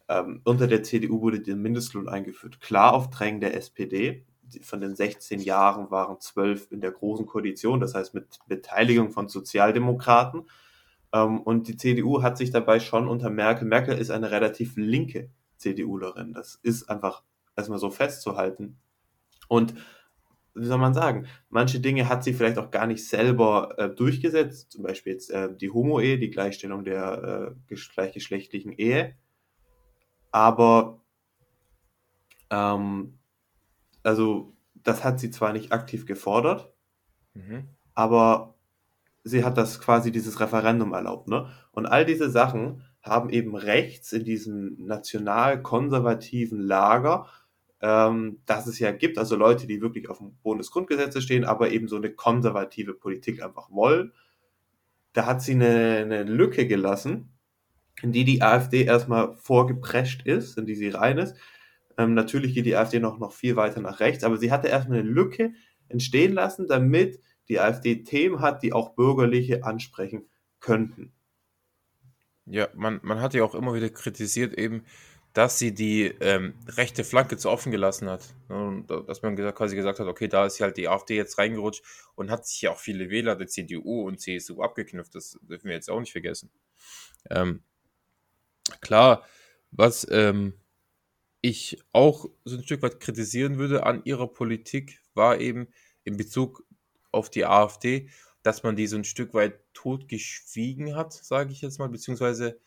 Ähm, 0.08 0.40
unter 0.44 0.66
der 0.66 0.82
CDU 0.82 1.20
wurde 1.20 1.40
der 1.40 1.56
Mindestlohn 1.56 2.08
eingeführt, 2.08 2.60
klar 2.60 2.94
auf 2.94 3.10
Drängen 3.10 3.40
der 3.40 3.56
SPD. 3.56 4.24
Von 4.62 4.80
den 4.80 4.96
16 4.96 5.40
Jahren 5.40 5.90
waren 5.90 6.20
12 6.20 6.72
in 6.72 6.80
der 6.80 6.90
Großen 6.90 7.26
Koalition, 7.26 7.78
das 7.78 7.94
heißt 7.94 8.14
mit 8.14 8.38
Beteiligung 8.48 9.10
von 9.10 9.28
Sozialdemokraten. 9.28 10.48
Ähm, 11.12 11.40
und 11.40 11.68
die 11.68 11.76
CDU 11.76 12.22
hat 12.22 12.38
sich 12.38 12.50
dabei 12.50 12.80
schon 12.80 13.08
unter 13.08 13.30
Merkel, 13.30 13.66
Merkel 13.66 13.98
ist 13.98 14.10
eine 14.10 14.30
relativ 14.30 14.76
linke 14.76 15.30
CDUlerin. 15.56 16.32
Das 16.32 16.58
ist 16.62 16.88
einfach 16.88 17.22
erstmal 17.56 17.78
so 17.78 17.90
festzuhalten. 17.90 18.78
Und 19.48 19.74
wie 20.60 20.66
soll 20.66 20.78
man 20.78 20.94
sagen, 20.94 21.26
manche 21.48 21.80
Dinge 21.80 22.08
hat 22.08 22.22
sie 22.22 22.34
vielleicht 22.34 22.58
auch 22.58 22.70
gar 22.70 22.86
nicht 22.86 23.08
selber 23.08 23.74
äh, 23.78 23.88
durchgesetzt, 23.88 24.70
zum 24.70 24.82
Beispiel 24.82 25.14
jetzt 25.14 25.30
äh, 25.30 25.48
die 25.54 25.70
Homo-Ehe, 25.70 26.18
die 26.18 26.30
Gleichstellung 26.30 26.84
der 26.84 27.54
äh, 27.68 27.74
gleichgeschlechtlichen 27.94 28.72
Ehe. 28.72 29.14
Aber, 30.30 31.00
ähm, 32.50 33.18
also, 34.02 34.52
das 34.74 35.02
hat 35.02 35.18
sie 35.18 35.30
zwar 35.30 35.52
nicht 35.52 35.72
aktiv 35.72 36.06
gefordert, 36.06 36.72
mhm. 37.34 37.68
aber 37.94 38.54
sie 39.24 39.44
hat 39.44 39.58
das 39.58 39.80
quasi 39.80 40.12
dieses 40.12 40.40
Referendum 40.40 40.92
erlaubt, 40.92 41.28
ne? 41.28 41.50
Und 41.72 41.86
all 41.86 42.04
diese 42.04 42.30
Sachen 42.30 42.82
haben 43.02 43.30
eben 43.30 43.56
rechts 43.56 44.12
in 44.12 44.24
diesem 44.24 44.76
national-konservativen 44.78 46.60
Lager 46.60 47.26
ähm, 47.82 48.40
dass 48.46 48.66
es 48.66 48.78
ja 48.78 48.92
gibt, 48.92 49.18
also 49.18 49.36
Leute, 49.36 49.66
die 49.66 49.80
wirklich 49.80 50.08
auf 50.08 50.18
dem 50.18 50.34
Boden 50.42 50.58
des 50.58 50.70
Grundgesetzes 50.70 51.24
stehen, 51.24 51.44
aber 51.44 51.70
eben 51.70 51.88
so 51.88 51.96
eine 51.96 52.10
konservative 52.10 52.94
Politik 52.94 53.42
einfach 53.42 53.70
wollen. 53.70 54.12
Da 55.12 55.26
hat 55.26 55.42
sie 55.42 55.52
eine, 55.52 55.98
eine 55.98 56.22
Lücke 56.24 56.66
gelassen, 56.66 57.30
in 58.02 58.12
die 58.12 58.24
die 58.24 58.42
AfD 58.42 58.84
erstmal 58.84 59.34
vorgeprescht 59.36 60.26
ist, 60.26 60.58
in 60.58 60.66
die 60.66 60.74
sie 60.74 60.90
rein 60.90 61.18
ist. 61.18 61.36
Ähm, 61.96 62.14
natürlich 62.14 62.54
geht 62.54 62.66
die 62.66 62.76
AfD 62.76 63.00
noch, 63.00 63.18
noch 63.18 63.32
viel 63.32 63.56
weiter 63.56 63.80
nach 63.80 64.00
rechts, 64.00 64.24
aber 64.24 64.36
sie 64.36 64.52
hatte 64.52 64.68
erstmal 64.68 65.00
eine 65.00 65.08
Lücke 65.08 65.52
entstehen 65.88 66.34
lassen, 66.34 66.66
damit 66.68 67.20
die 67.48 67.58
AfD 67.60 68.04
Themen 68.04 68.40
hat, 68.40 68.62
die 68.62 68.72
auch 68.72 68.94
Bürgerliche 68.94 69.64
ansprechen 69.64 70.28
könnten. 70.60 71.12
Ja, 72.46 72.68
man, 72.74 73.00
man 73.02 73.20
hat 73.20 73.34
ja 73.34 73.44
auch 73.44 73.54
immer 73.54 73.74
wieder 73.74 73.90
kritisiert, 73.90 74.58
eben, 74.58 74.84
dass 75.32 75.58
sie 75.58 75.72
die 75.72 76.06
ähm, 76.20 76.54
rechte 76.66 77.04
Flanke 77.04 77.36
zu 77.36 77.50
offen 77.50 77.70
gelassen 77.70 78.08
hat. 78.08 78.22
Ne, 78.48 78.66
und 78.66 78.90
dass 78.90 79.22
man 79.22 79.36
gesagt, 79.36 79.58
quasi 79.58 79.76
gesagt 79.76 80.00
hat, 80.00 80.06
okay, 80.06 80.28
da 80.28 80.46
ist 80.46 80.60
halt 80.60 80.76
die 80.76 80.88
AfD 80.88 81.16
jetzt 81.16 81.38
reingerutscht 81.38 81.84
und 82.16 82.30
hat 82.30 82.46
sich 82.46 82.62
ja 82.62 82.72
auch 82.72 82.78
viele 82.78 83.10
Wähler 83.10 83.36
der 83.36 83.46
CDU 83.46 84.06
und 84.06 84.20
CSU 84.20 84.62
abgeknüpft. 84.62 85.14
Das 85.14 85.38
dürfen 85.42 85.68
wir 85.68 85.74
jetzt 85.74 85.90
auch 85.90 86.00
nicht 86.00 86.12
vergessen. 86.12 86.50
Ähm, 87.30 87.62
klar, 88.80 89.24
was 89.70 90.06
ähm, 90.10 90.54
ich 91.40 91.78
auch 91.92 92.26
so 92.44 92.56
ein 92.56 92.64
Stück 92.64 92.82
weit 92.82 93.00
kritisieren 93.00 93.58
würde 93.58 93.84
an 93.84 94.02
ihrer 94.04 94.26
Politik, 94.26 95.00
war 95.14 95.38
eben 95.38 95.68
in 96.04 96.16
Bezug 96.16 96.64
auf 97.12 97.30
die 97.30 97.46
AfD, 97.46 98.08
dass 98.42 98.62
man 98.62 98.74
die 98.74 98.86
so 98.86 98.96
ein 98.96 99.04
Stück 99.04 99.34
weit 99.34 99.60
totgeschwiegen 99.74 100.96
hat, 100.96 101.12
sage 101.12 101.52
ich 101.52 101.60
jetzt 101.60 101.78
mal, 101.78 101.88
beziehungsweise 101.88 102.58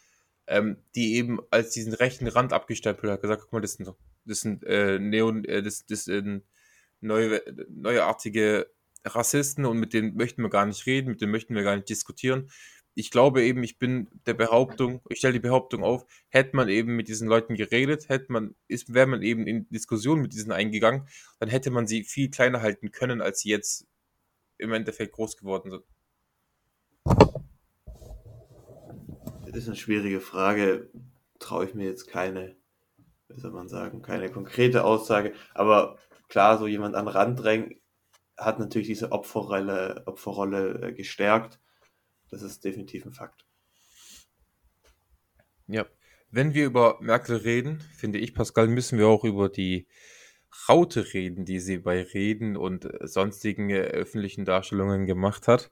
ähm, 0.48 0.78
die 0.96 1.16
eben 1.16 1.40
als 1.52 1.72
diesen 1.72 1.94
rechten 1.94 2.28
Rand 2.28 2.54
abgestempelt 2.54 3.12
hat, 3.12 3.22
gesagt, 3.22 3.44
guck 3.44 3.54
mal, 3.54 3.62
das 3.62 3.74
sind, 3.74 3.94
das 4.26 4.42
sind 4.42 4.64
äh, 4.64 5.00
Neon, 5.00 5.46
äh, 5.46 5.62
das, 5.62 5.86
das 5.86 6.06
sind 6.06 6.44
neue, 7.02 7.42
neuartige 7.70 8.70
Rassisten 9.06 9.66
und 9.66 9.80
mit 9.80 9.94
denen 9.94 10.16
möchten 10.16 10.42
wir 10.42 10.50
gar 10.50 10.66
nicht 10.66 10.86
reden, 10.86 11.10
mit 11.10 11.22
denen 11.22 11.32
möchten 11.32 11.56
wir 11.56 11.64
gar 11.64 11.76
nicht 11.76 11.90
diskutieren. 11.90 12.50
Ich 12.96 13.10
glaube 13.10 13.44
eben, 13.44 13.64
ich 13.64 13.80
bin 13.80 14.08
der 14.28 14.36
Behauptung, 14.36 15.02
ich 15.10 15.18
stelle 15.18 15.34
die 15.34 15.40
Behauptung 15.40 15.84
auf, 15.84 16.06
hätte 16.30 16.56
man 16.56 16.70
eben 16.70 16.96
mit 16.96 17.08
diesen 17.08 17.28
Leuten 17.28 17.56
geredet, 17.56 18.08
hätte 18.08 18.32
man, 18.32 18.56
ist, 18.68 18.94
wäre 18.94 19.08
man 19.08 19.24
eben 19.24 19.48
in 19.48 19.68
Diskussion 19.70 20.22
mit 20.22 20.34
diesen 20.34 20.52
eingegangen, 20.52 21.08
dann 21.40 21.50
hätte 21.50 21.72
man 21.72 21.88
sie 21.88 22.04
viel 22.04 22.30
kleiner 22.30 22.62
halten 22.62 22.92
können, 22.92 23.22
als 23.22 23.42
sie 23.42 23.50
jetzt 23.50 23.88
im 24.58 24.72
Endeffekt 24.74 25.14
groß 25.14 25.38
geworden 25.38 25.72
sind. 25.72 25.84
Ist 29.54 29.68
eine 29.68 29.76
schwierige 29.76 30.20
Frage. 30.20 30.90
Traue 31.40 31.66
ich 31.66 31.74
mir 31.74 31.86
jetzt 31.86 32.08
keine, 32.08 32.56
wie 33.28 33.40
soll 33.40 33.52
man 33.52 33.68
sagen, 33.68 34.02
keine 34.02 34.30
konkrete 34.30 34.84
Aussage. 34.84 35.34
Aber 35.54 35.98
klar, 36.28 36.58
so 36.58 36.68
jemand 36.68 36.96
an 36.96 37.08
Rand 37.08 37.42
drängen 37.42 37.76
hat 38.38 38.60
natürlich 38.60 38.88
diese 38.88 39.12
Opferrolle, 39.12 40.04
Opferrolle 40.06 40.82
äh, 40.82 40.94
gestärkt. 40.94 41.60
Das 42.30 42.42
ist 42.42 42.64
definitiv 42.64 43.06
ein 43.06 43.14
Fakt. 43.14 43.46
Ja, 45.68 45.86
wenn 46.32 46.54
wir 46.54 46.66
über 46.66 46.98
Merkel 47.00 47.38
reden, 47.38 47.80
finde 47.96 48.18
ich, 48.18 48.34
Pascal, 48.34 48.68
müssen 48.68 48.98
wir 48.98 49.08
auch 49.08 49.24
über 49.24 49.50
die 49.50 49.88
Raute 50.68 51.14
reden, 51.14 51.46
die 51.46 51.60
sie 51.60 51.78
bei 51.78 52.02
Reden 52.02 52.58
und 52.58 52.88
sonstigen 53.02 53.70
äh, 53.70 53.82
öffentlichen 53.82 54.46
Darstellungen 54.46 55.06
gemacht 55.06 55.48
hat. 55.48 55.72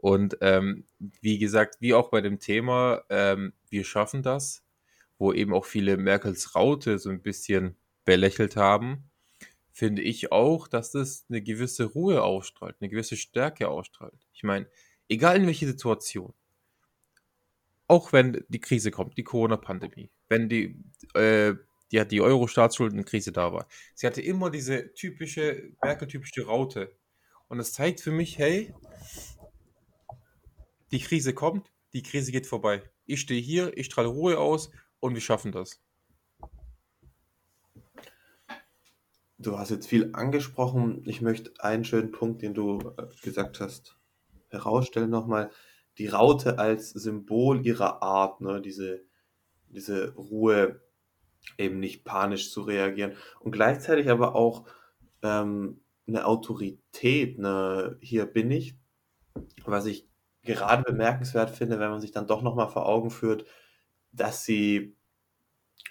Und 0.00 0.38
ähm, 0.40 0.84
wie 1.20 1.38
gesagt, 1.38 1.76
wie 1.80 1.92
auch 1.92 2.10
bei 2.10 2.22
dem 2.22 2.38
Thema, 2.38 3.02
ähm, 3.10 3.52
wir 3.68 3.84
schaffen 3.84 4.22
das, 4.22 4.64
wo 5.18 5.32
eben 5.32 5.52
auch 5.52 5.66
viele 5.66 5.98
Merkels 5.98 6.54
Raute 6.54 6.98
so 6.98 7.10
ein 7.10 7.20
bisschen 7.20 7.76
belächelt 8.06 8.56
haben, 8.56 9.10
finde 9.70 10.00
ich 10.02 10.32
auch, 10.32 10.68
dass 10.68 10.90
das 10.90 11.26
eine 11.28 11.42
gewisse 11.42 11.84
Ruhe 11.84 12.22
ausstrahlt, 12.22 12.76
eine 12.80 12.88
gewisse 12.88 13.16
Stärke 13.16 13.68
ausstrahlt. 13.68 14.26
Ich 14.32 14.42
meine, 14.42 14.66
egal 15.08 15.36
in 15.36 15.46
welche 15.46 15.66
Situation, 15.66 16.32
auch 17.86 18.12
wenn 18.12 18.44
die 18.48 18.60
Krise 18.60 18.90
kommt, 18.90 19.18
die 19.18 19.24
Corona-Pandemie, 19.24 20.10
wenn 20.28 20.48
die, 20.48 20.82
äh, 21.14 21.54
die, 21.92 22.06
die 22.08 22.20
Euro-Staatsschuldenkrise 22.22 23.32
da 23.32 23.52
war, 23.52 23.66
sie 23.94 24.06
hatte 24.06 24.22
immer 24.22 24.50
diese 24.50 24.94
typische, 24.94 25.72
Merkel-typische 25.82 26.46
Raute. 26.46 26.96
Und 27.48 27.58
das 27.58 27.72
zeigt 27.72 28.00
für 28.00 28.12
mich, 28.12 28.38
hey, 28.38 28.72
die 30.92 31.00
Krise 31.00 31.34
kommt, 31.34 31.70
die 31.92 32.02
Krise 32.02 32.32
geht 32.32 32.46
vorbei. 32.46 32.82
Ich 33.06 33.20
stehe 33.20 33.40
hier, 33.40 33.76
ich 33.76 33.86
strahle 33.86 34.08
Ruhe 34.08 34.38
aus 34.38 34.70
und 35.00 35.14
wir 35.14 35.20
schaffen 35.20 35.52
das. 35.52 35.80
Du 39.38 39.58
hast 39.58 39.70
jetzt 39.70 39.86
viel 39.86 40.10
angesprochen. 40.12 41.02
Ich 41.06 41.22
möchte 41.22 41.52
einen 41.60 41.84
schönen 41.84 42.12
Punkt, 42.12 42.42
den 42.42 42.52
du 42.52 42.78
äh, 42.98 43.06
gesagt 43.22 43.60
hast, 43.60 43.96
herausstellen 44.50 45.08
nochmal. 45.08 45.50
Die 45.96 46.08
Raute 46.08 46.58
als 46.58 46.90
Symbol 46.90 47.66
ihrer 47.66 48.02
Art, 48.02 48.42
ne? 48.42 48.60
diese, 48.60 49.02
diese 49.68 50.14
Ruhe, 50.14 50.82
eben 51.56 51.80
nicht 51.80 52.04
panisch 52.04 52.52
zu 52.52 52.60
reagieren 52.60 53.16
und 53.40 53.52
gleichzeitig 53.52 54.10
aber 54.10 54.34
auch 54.34 54.66
ähm, 55.22 55.80
eine 56.06 56.26
Autorität, 56.26 57.38
ne? 57.38 57.96
hier 58.02 58.26
bin 58.26 58.50
ich, 58.50 58.76
was 59.64 59.86
ich 59.86 60.09
gerade 60.42 60.82
bemerkenswert 60.82 61.50
finde, 61.50 61.78
wenn 61.78 61.90
man 61.90 62.00
sich 62.00 62.12
dann 62.12 62.26
doch 62.26 62.42
nochmal 62.42 62.68
vor 62.68 62.86
Augen 62.86 63.10
führt, 63.10 63.44
dass 64.12 64.44
sie, 64.44 64.96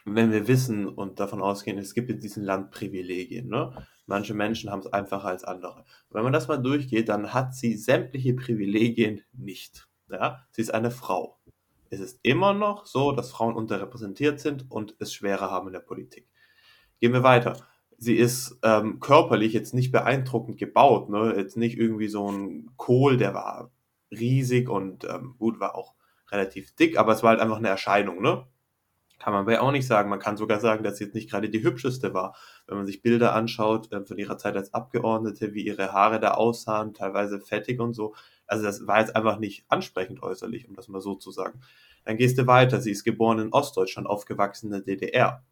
wenn 0.06 0.32
wir 0.32 0.48
wissen 0.48 0.88
und 0.88 1.20
davon 1.20 1.41
ausgehen, 1.41 1.77
es 1.77 1.94
gibt 1.94 2.10
in 2.10 2.20
diesem 2.20 2.44
Land 2.44 2.72
Privilegien, 2.72 3.48
ne? 3.48 3.88
Manche 4.06 4.34
Menschen 4.34 4.72
haben 4.72 4.79
es 4.79 4.91
einfacher 4.91 5.27
als 5.27 5.44
andere. 5.44 5.86
wenn 6.10 6.24
man 6.24 6.34
das 6.34 6.48
mal 6.48 6.58
durchgeht, 6.58 7.10
dann 7.10 7.32
hat 7.32 7.53
sie 7.53 7.77
sämtliche 7.77 8.34
Privilegien 8.34 9.22
nicht. 9.34 9.88
Ja? 10.10 10.48
Sie 10.50 10.63
ist 10.63 10.74
eine 10.74 10.89
Frau. 10.89 11.38
Es 11.91 12.00
ist 12.00 12.20
immer 12.24 12.56
noch 12.56 12.88
so, 12.88 13.12
dass 13.12 13.29
Frauen 13.29 13.56
unterrepräsentiert 13.56 14.39
sind 14.39 14.65
und 14.72 14.96
es 14.98 15.13
schwerer 15.13 15.51
haben 15.51 15.68
in 15.68 15.74
der 15.74 15.79
Politik. 15.82 16.27
Gehen 17.00 17.13
wir 17.13 17.22
weiter. 17.22 17.68
Sie 18.00 18.15
ist 18.15 18.58
ähm, 18.63 19.00
körperlich 19.00 19.53
jetzt 19.53 19.75
nicht 19.75 19.91
beeindruckend 19.91 20.58
gebaut, 20.58 21.10
ne? 21.10 21.36
Jetzt 21.38 21.56
nicht 21.56 21.77
irgendwie 21.77 22.08
so 22.08 22.32
ein 22.32 22.72
Kohl, 22.77 23.18
der 23.18 23.36
war 23.36 23.72
riesig 24.12 24.70
und 24.70 25.04
ähm, 25.06 25.36
gut, 25.38 25.60
war 25.60 25.75
auch 25.75 25.96
relativ 26.32 26.75
dick, 26.75 26.98
aber 26.98 27.13
es 27.13 27.24
war 27.24 27.32
halt 27.32 27.39
einfach 27.39 27.58
eine 27.58 27.70
Erscheinung, 27.70 28.22
ne? 28.22 28.46
Kann 29.20 29.34
man 29.34 29.42
aber 29.42 29.62
auch 29.62 29.72
nicht 29.72 29.86
sagen. 29.86 30.10
Man 30.10 30.20
kann 30.20 30.38
sogar 30.38 30.62
sagen, 30.62 30.82
dass 30.84 30.98
sie 30.98 31.04
jetzt 31.04 31.13
nicht 31.13 31.30
gerade 31.30 31.50
die 31.50 31.62
hübscheste 31.62 32.13
war. 32.13 32.38
Wenn 32.68 32.78
man 32.78 32.86
sich 32.86 33.01
Bilder 33.01 33.36
anschaut 33.36 33.92
äh, 33.92 34.06
von 34.06 34.18
ihrer 34.18 34.38
Zeit 34.38 34.56
als 34.56 34.74
Abgeordnete, 34.74 35.54
wie 35.54 35.66
ihre 35.66 35.92
Haare 35.92 36.22
da 36.22 36.32
aussahen, 36.32 36.94
teilweise 36.94 37.42
fettig 37.42 37.82
und 37.82 37.94
so. 37.94 38.16
Also 38.48 38.63
das 38.63 38.88
war 38.88 39.01
jetzt 39.01 39.16
einfach 39.16 39.38
nicht 39.38 39.66
ansprechend 39.68 40.24
äußerlich, 40.24 40.70
um 40.70 40.75
das 40.75 40.88
mal 40.88 41.01
so 41.01 41.16
zu 41.16 41.32
sagen. 41.32 41.60
Dann 42.06 42.16
gehst 42.16 42.38
du 42.38 42.48
weiter. 42.48 42.80
Sie 42.80 42.92
ist 42.92 43.04
geboren 43.04 43.39
in 43.39 43.51
Ostdeutschland, 43.51 44.08
aufgewachsen 44.08 44.68
in 44.68 44.72
der 44.72 44.82
DDR. 44.82 45.44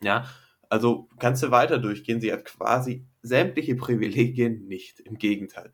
Ja, 0.00 0.24
also 0.68 1.08
kannst 1.18 1.42
du 1.42 1.50
weiter 1.50 1.78
durchgehen. 1.78 2.20
Sie 2.20 2.32
hat 2.32 2.44
quasi 2.44 3.04
sämtliche 3.22 3.74
Privilegien 3.74 4.68
nicht. 4.68 5.00
Im 5.00 5.18
Gegenteil. 5.18 5.72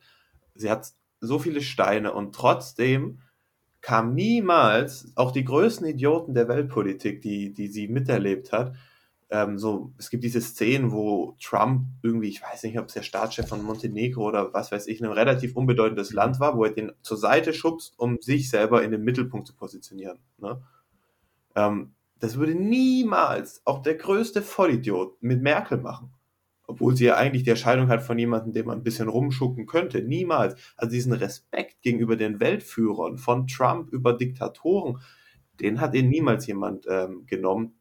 Sie 0.55 0.71
hat 0.71 0.93
so 1.23 1.39
viele 1.39 1.63
Steine 1.63 2.13
und 2.13 2.35
trotzdem 2.35 3.21
kam 3.81 4.15
niemals, 4.15 5.13
auch 5.17 5.33
die 5.33 5.45
größten 5.45 5.87
Idioten 5.87 6.35
der 6.35 6.49
Weltpolitik, 6.49 7.23
die, 7.23 7.53
die 7.53 7.69
sie 7.69 7.89
miterlebt 7.89 8.53
hat, 8.53 8.75
ähm, 9.31 9.59
so, 9.59 9.93
es 9.99 10.11
gibt 10.11 10.25
diese 10.25 10.41
Szenen, 10.41 10.93
wo 10.93 11.37
Trump 11.43 11.87
irgendwie, 12.03 12.29
ich 12.29 12.43
weiß 12.43 12.65
nicht, 12.65 12.79
ob 12.79 12.89
es 12.89 12.95
der 12.95 13.03
Staatschef 13.03 13.49
von 13.49 13.63
Montenegro 13.63 14.29
oder 14.29 14.53
was 14.53 14.71
weiß 14.71 14.87
ich, 14.89 15.01
ein 15.01 15.11
relativ 15.11 15.57
unbedeutendes 15.57 16.13
Land 16.13 16.39
war, 16.39 16.57
wo 16.57 16.65
er 16.65 16.73
den 16.73 16.93
zur 17.01 17.17
Seite 17.17 17.55
schubst, 17.55 17.99
um 17.99 18.19
sich 18.21 18.51
selber 18.51 18.85
in 18.85 18.91
den 18.91 19.03
Mittelpunkt 19.03 19.47
zu 19.47 19.55
positionieren. 19.55 20.19
Ne? 20.39 20.63
Ähm, 21.57 21.95
das 22.19 22.37
würde 22.37 22.55
niemals 22.55 23.63
auch 23.65 23.83
der 23.83 23.95
größte 23.95 24.43
Vollidiot 24.43 25.23
mit 25.23 25.41
Merkel 25.43 25.79
machen 25.79 26.13
obwohl 26.73 26.97
sie 26.97 27.05
ja 27.05 27.17
eigentlich 27.17 27.43
die 27.43 27.51
Erscheinung 27.51 27.89
hat 27.89 28.03
von 28.03 28.19
jemandem, 28.19 28.55
den 28.55 28.65
man 28.65 28.79
ein 28.79 28.83
bisschen 28.83 29.09
rumschucken 29.09 29.67
könnte. 29.67 30.03
Niemals. 30.03 30.57
Also 30.75 30.93
diesen 30.93 31.13
Respekt 31.13 31.83
gegenüber 31.83 32.17
den 32.17 32.41
Weltführern, 32.41 33.19
von 33.19 33.47
Trump 33.47 33.93
über 33.93 34.15
Diktatoren, 34.15 34.99
den 35.61 35.83
hat 35.83 35.95
ihnen 35.95 36.09
niemals 36.09 36.47
jemand 36.47 36.87
ähm, 36.89 37.27
genommen. 37.27 37.75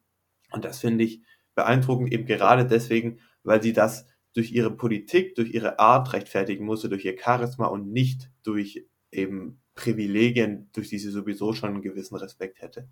Und 0.50 0.66
das 0.66 0.80
finde 0.80 1.04
ich 1.04 1.22
beeindruckend, 1.54 2.12
eben 2.12 2.26
gerade 2.26 2.66
deswegen, 2.66 3.18
weil 3.44 3.62
sie 3.62 3.72
das 3.72 4.06
durch 4.34 4.52
ihre 4.52 4.70
Politik, 4.70 5.36
durch 5.36 5.54
ihre 5.54 5.78
Art 5.78 6.12
rechtfertigen 6.12 6.66
musste, 6.66 6.90
durch 6.90 7.06
ihr 7.06 7.16
Charisma 7.18 7.66
und 7.66 7.90
nicht 7.90 8.30
durch 8.42 8.86
eben 9.10 9.62
Privilegien, 9.74 10.68
durch 10.74 10.90
die 10.90 10.98
sie 10.98 11.10
sowieso 11.10 11.54
schon 11.54 11.70
einen 11.70 11.82
gewissen 11.82 12.16
Respekt 12.16 12.60
hätte. 12.60 12.88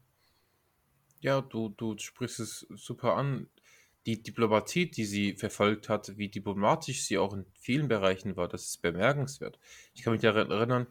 Ja, 1.21 1.42
du, 1.42 1.69
du 1.69 1.95
sprichst 1.99 2.40
es 2.40 2.66
super 2.71 3.16
an 3.16 3.49
die 4.07 4.23
Diplomatie, 4.23 4.90
die 4.90 5.04
sie 5.04 5.35
verfolgt 5.35 5.88
hat, 5.88 6.16
wie 6.16 6.28
diplomatisch 6.28 7.04
sie 7.04 7.19
auch 7.19 7.35
in 7.35 7.45
vielen 7.52 7.88
Bereichen 7.88 8.37
war, 8.37 8.49
das 8.49 8.66
ist 8.66 8.83
bemerkenswert. 8.83 9.59
Ich 9.95 10.02
kann 10.02 10.12
mich 10.12 10.23
daran 10.23 10.50
erinnern, 10.50 10.87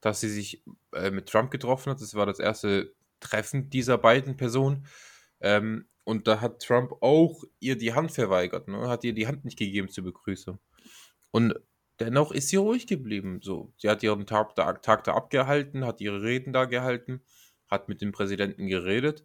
dass 0.00 0.20
sie 0.20 0.28
sich 0.28 0.62
äh, 0.92 1.10
mit 1.10 1.28
Trump 1.28 1.50
getroffen 1.50 1.90
hat. 1.90 2.00
Das 2.00 2.14
war 2.14 2.26
das 2.26 2.38
erste 2.38 2.92
Treffen 3.20 3.70
dieser 3.70 3.98
beiden 3.98 4.36
Personen. 4.36 4.86
Ähm, 5.40 5.86
und 6.04 6.26
da 6.26 6.40
hat 6.40 6.60
Trump 6.60 6.92
auch 7.00 7.44
ihr 7.60 7.78
die 7.78 7.94
Hand 7.94 8.12
verweigert, 8.12 8.68
ne? 8.68 8.88
hat 8.88 9.04
ihr 9.04 9.14
die 9.14 9.26
Hand 9.26 9.44
nicht 9.44 9.58
gegeben 9.58 9.88
zur 9.88 10.04
Begrüßung. 10.04 10.58
Und 11.30 11.54
dennoch 12.00 12.32
ist 12.32 12.48
sie 12.48 12.56
ruhig 12.56 12.86
geblieben. 12.86 13.40
So, 13.42 13.72
sie 13.76 13.88
hat 13.88 14.02
ihren 14.02 14.26
Tag 14.26 14.54
da, 14.56 14.72
Tag 14.74 15.04
da 15.04 15.14
abgehalten, 15.14 15.86
hat 15.86 16.00
ihre 16.00 16.22
Reden 16.22 16.52
da 16.52 16.64
gehalten, 16.64 17.22
hat 17.68 17.88
mit 17.88 18.00
dem 18.02 18.12
Präsidenten 18.12 18.66
geredet, 18.66 19.24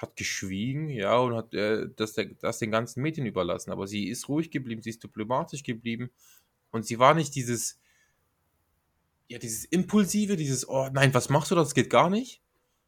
hat 0.00 0.16
geschwiegen, 0.16 0.88
ja, 0.88 1.18
und 1.18 1.34
hat 1.34 1.54
äh, 1.54 1.88
das, 1.96 2.14
das 2.40 2.58
den 2.58 2.70
ganzen 2.70 3.02
Medien 3.02 3.26
überlassen. 3.26 3.70
Aber 3.70 3.86
sie 3.86 4.08
ist 4.08 4.28
ruhig 4.28 4.50
geblieben, 4.50 4.82
sie 4.82 4.90
ist 4.90 5.02
diplomatisch 5.02 5.62
geblieben. 5.62 6.10
Und 6.70 6.86
sie 6.86 6.98
war 6.98 7.14
nicht 7.14 7.34
dieses, 7.34 7.78
ja, 9.28 9.38
dieses 9.38 9.64
Impulsive, 9.66 10.36
dieses, 10.36 10.68
oh 10.68 10.88
nein, 10.92 11.12
was 11.12 11.28
machst 11.28 11.50
du, 11.50 11.54
das 11.54 11.74
geht 11.74 11.90
gar 11.90 12.10
nicht, 12.10 12.42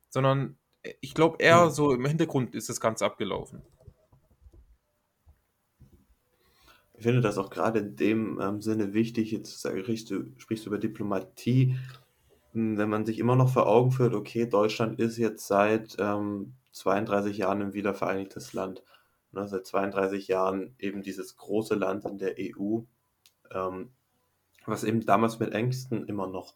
sondern 0.08 0.56
äh, 0.82 0.94
ich 1.00 1.14
glaube 1.14 1.36
eher 1.40 1.70
so 1.70 1.92
im 1.92 2.06
Hintergrund 2.06 2.54
ist 2.54 2.68
das 2.68 2.80
Ganze 2.80 3.04
abgelaufen. 3.04 3.62
Ich 6.94 7.04
finde 7.04 7.20
das 7.20 7.36
auch 7.36 7.50
gerade 7.50 7.80
in 7.80 7.96
dem 7.96 8.40
ähm, 8.40 8.62
Sinne 8.62 8.94
wichtig, 8.94 9.32
jetzt 9.32 9.60
sprichst 9.60 10.10
du, 10.10 10.32
sprichst 10.38 10.64
du 10.64 10.70
über 10.70 10.78
Diplomatie, 10.78 11.76
hm, 12.52 12.78
wenn 12.78 12.88
man 12.88 13.04
sich 13.04 13.18
immer 13.18 13.36
noch 13.36 13.52
vor 13.52 13.66
Augen 13.66 13.90
führt, 13.90 14.14
okay, 14.14 14.46
Deutschland 14.46 15.00
ist 15.00 15.18
jetzt 15.18 15.46
seit 15.46 15.96
ähm, 15.98 16.54
32 16.72 17.36
Jahren 17.36 17.62
ein 17.62 17.74
wiedervereinigtes 17.74 18.52
Land, 18.52 18.82
ne, 19.32 19.46
seit 19.46 19.66
32 19.66 20.28
Jahren 20.28 20.74
eben 20.78 21.02
dieses 21.02 21.36
große 21.36 21.74
Land 21.74 22.04
in 22.04 22.18
der 22.18 22.34
EU, 22.38 22.80
ähm, 23.52 23.92
was 24.66 24.84
eben 24.84 25.04
damals 25.04 25.38
mit 25.38 25.52
Ängsten 25.52 26.06
immer 26.06 26.26
noch 26.26 26.54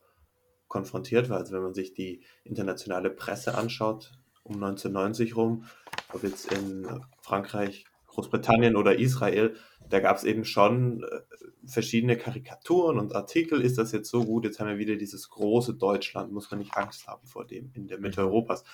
konfrontiert 0.69 1.29
war. 1.29 1.39
Also 1.39 1.55
wenn 1.55 1.63
man 1.63 1.75
sich 1.75 1.95
die 1.95 2.23
internationale 2.45 3.11
Presse 3.11 3.57
anschaut, 3.57 4.13
um 4.43 4.55
1990 4.55 5.37
rum, 5.37 5.65
ob 6.13 6.23
jetzt 6.23 6.53
in 6.53 6.87
Frankreich, 7.21 7.85
Großbritannien 8.07 8.77
oder 8.77 8.99
Israel, 8.99 9.57
da 9.91 10.01
gab 10.01 10.17
es 10.17 10.25
eben 10.25 10.45
schon 10.45 11.03
äh, 11.03 11.21
verschiedene 11.67 12.17
Karikaturen 12.17 12.99
und 12.99 13.15
Artikel. 13.15 13.61
Ist 13.61 13.79
das 13.79 13.93
jetzt 13.93 14.11
so 14.11 14.25
gut? 14.25 14.45
Jetzt 14.45 14.59
haben 14.59 14.69
wir 14.69 14.79
wieder 14.79 14.97
dieses 14.97 15.29
große 15.29 15.75
Deutschland, 15.75 16.33
muss 16.33 16.51
man 16.51 16.61
nicht 16.61 16.77
Angst 16.77 17.07
haben 17.07 17.27
vor 17.27 17.47
dem 17.47 17.71
in 17.75 17.89
der 17.89 17.99
Mitte 17.99 18.23
mhm. 18.23 18.29
Europas. 18.29 18.65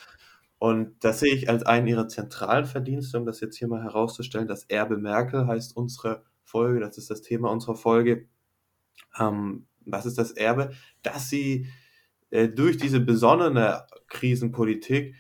Und 0.63 1.03
das 1.03 1.19
sehe 1.19 1.35
ich 1.35 1.51
als 1.51 1.65
einen 1.65 1.89
ihrer 1.89 2.07
zentralen 2.07 2.67
Verdienste, 2.67 3.19
um 3.19 3.27
das 3.27 3.41
jetzt 3.41 3.57
hier 3.57 3.67
mal 3.67 3.83
herauszustellen. 3.83 4.47
Das 4.47 4.63
Erbe 4.63 4.97
Merkel 4.97 5.49
heißt 5.49 5.77
unsere 5.77 6.23
Folge, 6.45 6.79
das 6.79 6.99
ist 6.99 7.11
das 7.11 7.21
Thema 7.21 7.51
unserer 7.51 7.75
Folge. 7.75 8.29
Ähm, 9.19 9.67
was 9.85 10.07
ist 10.07 10.19
das 10.19 10.31
Erbe? 10.31 10.71
Dass 11.03 11.29
sie 11.29 11.67
äh, 12.31 12.49
durch 12.49 12.77
diese 12.77 13.01
besonnene 13.01 13.89
Krisenpolitik 14.07 15.17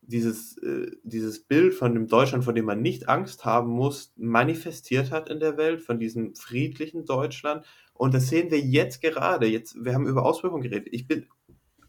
dieses, 0.00 0.56
äh, 0.62 0.90
dieses 1.02 1.44
Bild 1.44 1.74
von 1.74 1.92
dem 1.92 2.06
Deutschland, 2.06 2.42
vor 2.42 2.54
dem 2.54 2.64
man 2.64 2.80
nicht 2.80 3.10
Angst 3.10 3.44
haben 3.44 3.70
muss, 3.70 4.14
manifestiert 4.16 5.10
hat 5.10 5.28
in 5.28 5.38
der 5.38 5.58
Welt, 5.58 5.82
von 5.82 5.98
diesem 5.98 6.34
friedlichen 6.34 7.04
Deutschland. 7.04 7.66
Und 7.92 8.14
das 8.14 8.28
sehen 8.28 8.50
wir 8.50 8.60
jetzt 8.60 9.02
gerade. 9.02 9.46
Jetzt, 9.46 9.84
wir 9.84 9.92
haben 9.92 10.06
über 10.06 10.24
Auswirkungen 10.24 10.62
geredet. 10.62 10.88
Ich 10.92 11.06
bin 11.06 11.26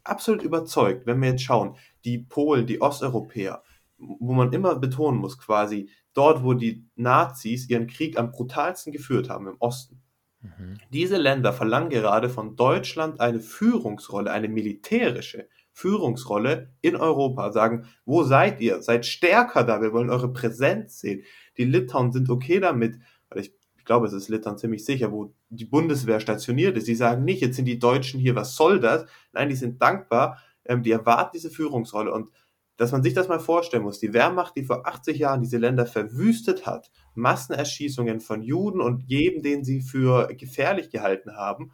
absolut 0.04 0.42
überzeugt, 0.42 1.06
wenn 1.06 1.20
wir 1.20 1.30
jetzt 1.30 1.42
schauen, 1.42 1.76
die 2.04 2.18
Polen, 2.18 2.66
die 2.66 2.80
Osteuropäer, 2.80 3.62
wo 3.98 4.32
man 4.32 4.52
immer 4.52 4.76
betonen 4.76 5.18
muss, 5.18 5.38
quasi 5.38 5.88
dort, 6.12 6.44
wo 6.44 6.54
die 6.54 6.86
Nazis 6.96 7.68
ihren 7.68 7.86
Krieg 7.86 8.18
am 8.18 8.30
brutalsten 8.30 8.92
geführt 8.92 9.28
haben, 9.28 9.48
im 9.48 9.56
Osten. 9.58 10.00
Mhm. 10.40 10.78
Diese 10.92 11.16
Länder 11.16 11.52
verlangen 11.52 11.90
gerade 11.90 12.28
von 12.28 12.56
Deutschland 12.56 13.20
eine 13.20 13.40
Führungsrolle, 13.40 14.30
eine 14.30 14.48
militärische, 14.48 15.48
Führungsrolle 15.72 16.72
in 16.82 16.94
Europa, 16.94 17.50
sagen, 17.50 17.86
wo 18.04 18.22
seid 18.22 18.60
ihr? 18.60 18.80
Seid 18.82 19.06
stärker 19.06 19.64
da, 19.64 19.82
wir 19.82 19.92
wollen 19.92 20.10
eure 20.10 20.32
Präsenz 20.32 21.00
sehen. 21.00 21.24
Die 21.58 21.64
Litauen 21.64 22.12
sind 22.12 22.30
okay 22.30 22.60
damit, 22.60 22.98
weil 23.28 23.40
ich, 23.40 23.52
ich 23.84 23.86
glaube, 23.86 24.06
es 24.06 24.14
ist 24.14 24.30
Litauen 24.30 24.56
ziemlich 24.56 24.82
sicher, 24.82 25.12
wo 25.12 25.34
die 25.50 25.66
Bundeswehr 25.66 26.18
stationiert 26.18 26.74
ist. 26.78 26.88
Die 26.88 26.94
sagen 26.94 27.22
nicht, 27.22 27.42
jetzt 27.42 27.56
sind 27.56 27.66
die 27.66 27.78
Deutschen 27.78 28.18
hier, 28.18 28.34
was 28.34 28.56
soll 28.56 28.80
das? 28.80 29.04
Nein, 29.34 29.50
die 29.50 29.56
sind 29.56 29.82
dankbar, 29.82 30.38
ähm, 30.64 30.82
die 30.82 30.90
erwarten 30.90 31.32
diese 31.34 31.50
Führungsrolle 31.50 32.10
und 32.10 32.30
dass 32.78 32.92
man 32.92 33.02
sich 33.02 33.12
das 33.12 33.28
mal 33.28 33.40
vorstellen 33.40 33.82
muss, 33.82 33.98
die 33.98 34.14
Wehrmacht, 34.14 34.56
die 34.56 34.64
vor 34.64 34.86
80 34.86 35.18
Jahren 35.18 35.42
diese 35.42 35.58
Länder 35.58 35.84
verwüstet 35.84 36.64
hat, 36.64 36.90
Massenerschießungen 37.12 38.20
von 38.20 38.40
Juden 38.40 38.80
und 38.80 39.02
jedem, 39.02 39.42
den 39.42 39.64
sie 39.64 39.82
für 39.82 40.28
gefährlich 40.28 40.88
gehalten 40.88 41.36
haben, 41.36 41.70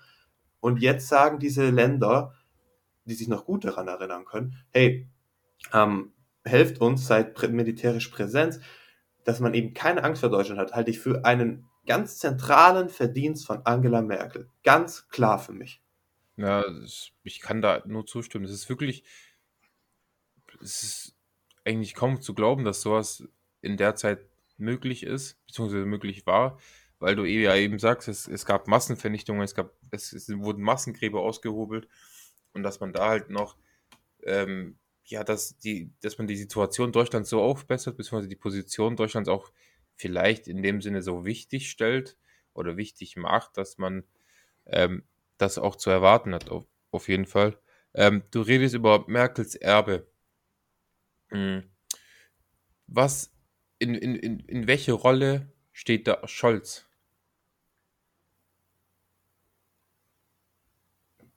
und 0.59 0.83
jetzt 0.83 1.07
sagen 1.07 1.39
diese 1.39 1.71
Länder, 1.71 2.35
die 3.05 3.15
sich 3.15 3.29
noch 3.29 3.45
gut 3.45 3.65
daran 3.65 3.87
erinnern 3.87 4.25
können, 4.25 4.57
hey, 4.71 5.09
ähm, 5.73 6.11
helft 6.45 6.81
uns, 6.81 7.07
seid 7.07 7.41
militärisch 7.53 8.09
Präsenz, 8.09 8.59
dass 9.23 9.39
man 9.39 9.55
eben 9.55 9.75
keine 9.75 10.03
Angst 10.03 10.23
vor 10.23 10.29
Deutschland 10.29 10.59
hat, 10.59 10.73
halte 10.73 10.91
ich 10.91 10.99
für 10.99 11.25
einen 11.25 11.70
ganz 11.91 12.19
zentralen 12.19 12.89
Verdienst 12.89 13.45
von 13.45 13.67
Angela 13.67 14.01
Merkel. 14.01 14.49
Ganz 14.63 15.09
klar 15.09 15.41
für 15.41 15.53
mich. 15.53 15.83
Ja, 16.37 16.65
ich 17.25 17.41
kann 17.41 17.61
da 17.63 17.83
nur 17.85 18.07
zustimmen. 18.07 18.45
Es 18.45 18.53
ist 18.53 18.69
wirklich, 18.69 19.03
es 20.63 20.85
ist 20.85 21.17
eigentlich 21.65 21.95
kaum 21.95 22.23
zu 22.23 22.33
glauben, 22.33 22.65
dass 22.65 22.83
sowas 22.83 23.25
in 23.61 23.77
der 23.77 23.97
Zeit 23.97 24.21
möglich 24.57 25.03
ist, 25.03 25.45
beziehungsweise 25.47 25.85
möglich 25.85 26.27
war, 26.27 26.61
weil 27.01 27.17
du 27.17 27.25
ja 27.25 27.57
eben 27.57 27.81
sagst, 27.81 28.07
es, 28.07 28.29
es 28.29 28.47
gab 28.47 28.69
Massenvernichtungen, 28.69 29.43
es 29.43 29.57
gab, 29.57 29.73
es, 29.91 30.13
es 30.13 30.29
wurden 30.29 30.63
Massengräber 30.63 31.21
ausgehobelt 31.23 31.89
und 32.53 32.63
dass 32.63 32.79
man 32.79 32.93
da 32.93 33.09
halt 33.09 33.31
noch, 33.31 33.57
ähm, 34.23 34.79
ja, 35.07 35.25
dass, 35.25 35.59
die, 35.59 35.91
dass 36.03 36.19
man 36.19 36.29
die 36.29 36.37
Situation 36.37 36.93
Deutschlands 36.93 37.31
so 37.31 37.43
aufbessert, 37.43 37.97
beziehungsweise 37.97 38.29
die 38.29 38.37
Position 38.37 38.95
Deutschlands 38.95 39.29
auch 39.29 39.51
vielleicht 40.01 40.49
in 40.49 40.63
dem 40.63 40.81
Sinne 40.81 41.03
so 41.03 41.25
wichtig 41.25 41.71
stellt 41.71 42.17
oder 42.55 42.77
wichtig 42.77 43.17
macht, 43.17 43.57
dass 43.57 43.79
man 43.79 44.05
ähm, 44.67 45.05
das 45.39 45.59
auch 45.59 45.77
zu 45.77 45.91
erwarten 45.91 46.35
hat, 46.35 46.51
auf, 46.51 46.67
auf 46.91 47.09
jeden 47.09 47.27
Fall. 47.27 47.59
Ähm, 47.95 48.23
du 48.31 48.41
redest 48.41 48.75
über 48.75 49.05
Merkels 49.09 49.55
Erbe. 49.55 50.07
Mhm. 51.31 51.65
Was, 52.87 53.33
in, 53.79 53.95
in, 53.95 54.17
in, 54.17 54.41
in 54.41 54.67
welche 54.67 54.93
Rolle 54.93 55.53
steht 55.73 56.07
da 56.09 56.27
Scholz? 56.27 56.87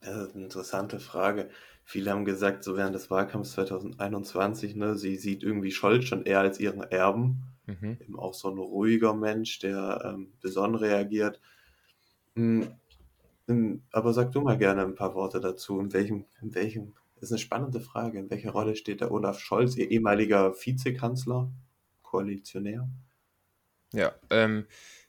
Das 0.02 0.28
ist 0.28 0.36
eine 0.36 0.46
interessante 0.46 1.00
Frage. 1.00 1.50
Viele 1.86 2.12
haben 2.12 2.26
gesagt, 2.26 2.64
so 2.64 2.76
während 2.78 2.96
des 2.96 3.10
Wahlkampfs 3.10 3.52
2021, 3.54 4.76
ne, 4.76 4.98
sie 4.98 5.16
sieht 5.18 5.44
irgendwie 5.44 5.72
Scholz 5.72 6.06
schon 6.06 6.26
eher 6.26 6.40
als 6.40 6.60
ihren 6.60 6.82
Erben. 6.82 7.53
Mhm. 7.66 7.98
Eben 8.02 8.20
auch 8.20 8.34
so 8.34 8.50
ein 8.50 8.58
ruhiger 8.58 9.14
Mensch, 9.14 9.60
der 9.60 10.02
ähm, 10.06 10.34
besonnen 10.42 10.76
reagiert. 10.76 11.40
Mhm. 12.36 12.74
Aber 13.92 14.14
sag 14.14 14.32
du 14.32 14.42
mal 14.42 14.58
gerne 14.58 14.84
ein 14.84 14.96
paar 14.96 15.16
Worte 15.16 15.40
dazu. 15.40 15.80
In 15.80 15.94
welchem, 15.94 16.26
in 16.42 16.56
welchem, 16.56 16.94
das 17.16 17.24
ist 17.24 17.32
eine 17.32 17.40
spannende 17.40 17.80
Frage. 17.80 18.20
In 18.20 18.30
welcher 18.30 18.52
Rolle 18.52 18.76
steht 18.76 19.02
der 19.02 19.12
Olaf 19.12 19.40
Scholz, 19.40 19.76
ihr 19.76 19.92
ehemaliger 19.92 20.54
Vizekanzler, 20.54 21.52
Koalitionär? 22.02 22.90
Ja, 23.92 24.14
ähm, 24.30 24.66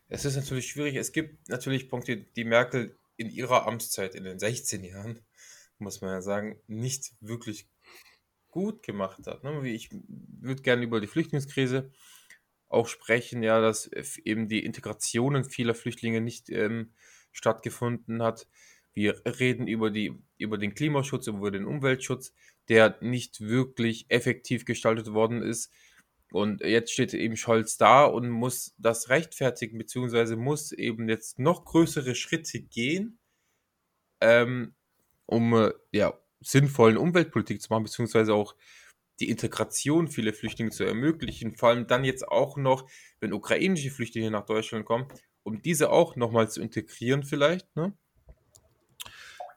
es 0.08 0.24
ist 0.24 0.36
natürlich 0.36 0.68
schwierig. 0.68 0.96
Es 0.96 1.12
gibt 1.12 1.48
natürlich 1.48 1.88
Punkte, 1.88 2.18
die 2.18 2.44
Merkel 2.44 2.96
in 3.16 3.30
ihrer 3.30 3.66
Amtszeit 3.66 4.14
in 4.14 4.24
den 4.24 4.38
16 4.38 4.84
Jahren, 4.84 5.20
muss 5.78 6.00
man 6.00 6.10
ja 6.10 6.20
sagen, 6.20 6.58
nicht 6.66 7.12
wirklich 7.20 7.68
gut 8.48 8.82
gemacht 8.82 9.26
hat. 9.26 9.42
Ne? 9.42 9.68
Ich 9.68 9.90
würde 10.40 10.62
gerne 10.62 10.84
über 10.84 11.00
die 11.00 11.06
Flüchtlingskrise 11.06 11.90
auch 12.74 12.88
sprechen, 12.88 13.42
ja, 13.42 13.60
dass 13.60 13.90
eben 14.24 14.48
die 14.48 14.64
Integrationen 14.64 15.44
vieler 15.44 15.74
Flüchtlinge 15.74 16.20
nicht 16.20 16.50
ähm, 16.50 16.92
stattgefunden 17.32 18.22
hat. 18.22 18.46
Wir 18.92 19.20
reden 19.24 19.66
über, 19.66 19.90
die, 19.90 20.16
über 20.38 20.58
den 20.58 20.74
Klimaschutz, 20.74 21.26
über 21.26 21.50
den 21.50 21.64
Umweltschutz, 21.64 22.32
der 22.68 22.96
nicht 23.00 23.40
wirklich 23.40 24.06
effektiv 24.08 24.64
gestaltet 24.64 25.12
worden 25.12 25.42
ist. 25.42 25.72
Und 26.30 26.62
jetzt 26.62 26.92
steht 26.92 27.14
eben 27.14 27.36
Scholz 27.36 27.76
da 27.76 28.04
und 28.04 28.28
muss 28.28 28.74
das 28.78 29.08
rechtfertigen, 29.08 29.78
beziehungsweise 29.78 30.36
muss 30.36 30.72
eben 30.72 31.08
jetzt 31.08 31.38
noch 31.38 31.64
größere 31.64 32.14
Schritte 32.14 32.60
gehen, 32.60 33.18
ähm, 34.20 34.74
um 35.26 35.54
äh, 35.54 35.72
ja, 35.92 36.18
sinnvollen 36.40 36.96
Umweltpolitik 36.96 37.62
zu 37.62 37.68
machen, 37.70 37.84
beziehungsweise 37.84 38.34
auch 38.34 38.56
die 39.20 39.30
Integration 39.30 40.08
vieler 40.08 40.32
Flüchtlinge 40.32 40.70
zu 40.70 40.84
ermöglichen. 40.84 41.56
Vor 41.56 41.70
allem 41.70 41.86
dann 41.86 42.04
jetzt 42.04 42.26
auch 42.26 42.56
noch, 42.56 42.88
wenn 43.20 43.32
ukrainische 43.32 43.90
Flüchtlinge 43.90 44.30
nach 44.30 44.46
Deutschland 44.46 44.84
kommen, 44.84 45.06
um 45.42 45.62
diese 45.62 45.90
auch 45.90 46.16
nochmal 46.16 46.50
zu 46.50 46.60
integrieren 46.60 47.22
vielleicht. 47.22 47.74
Ne? 47.76 47.92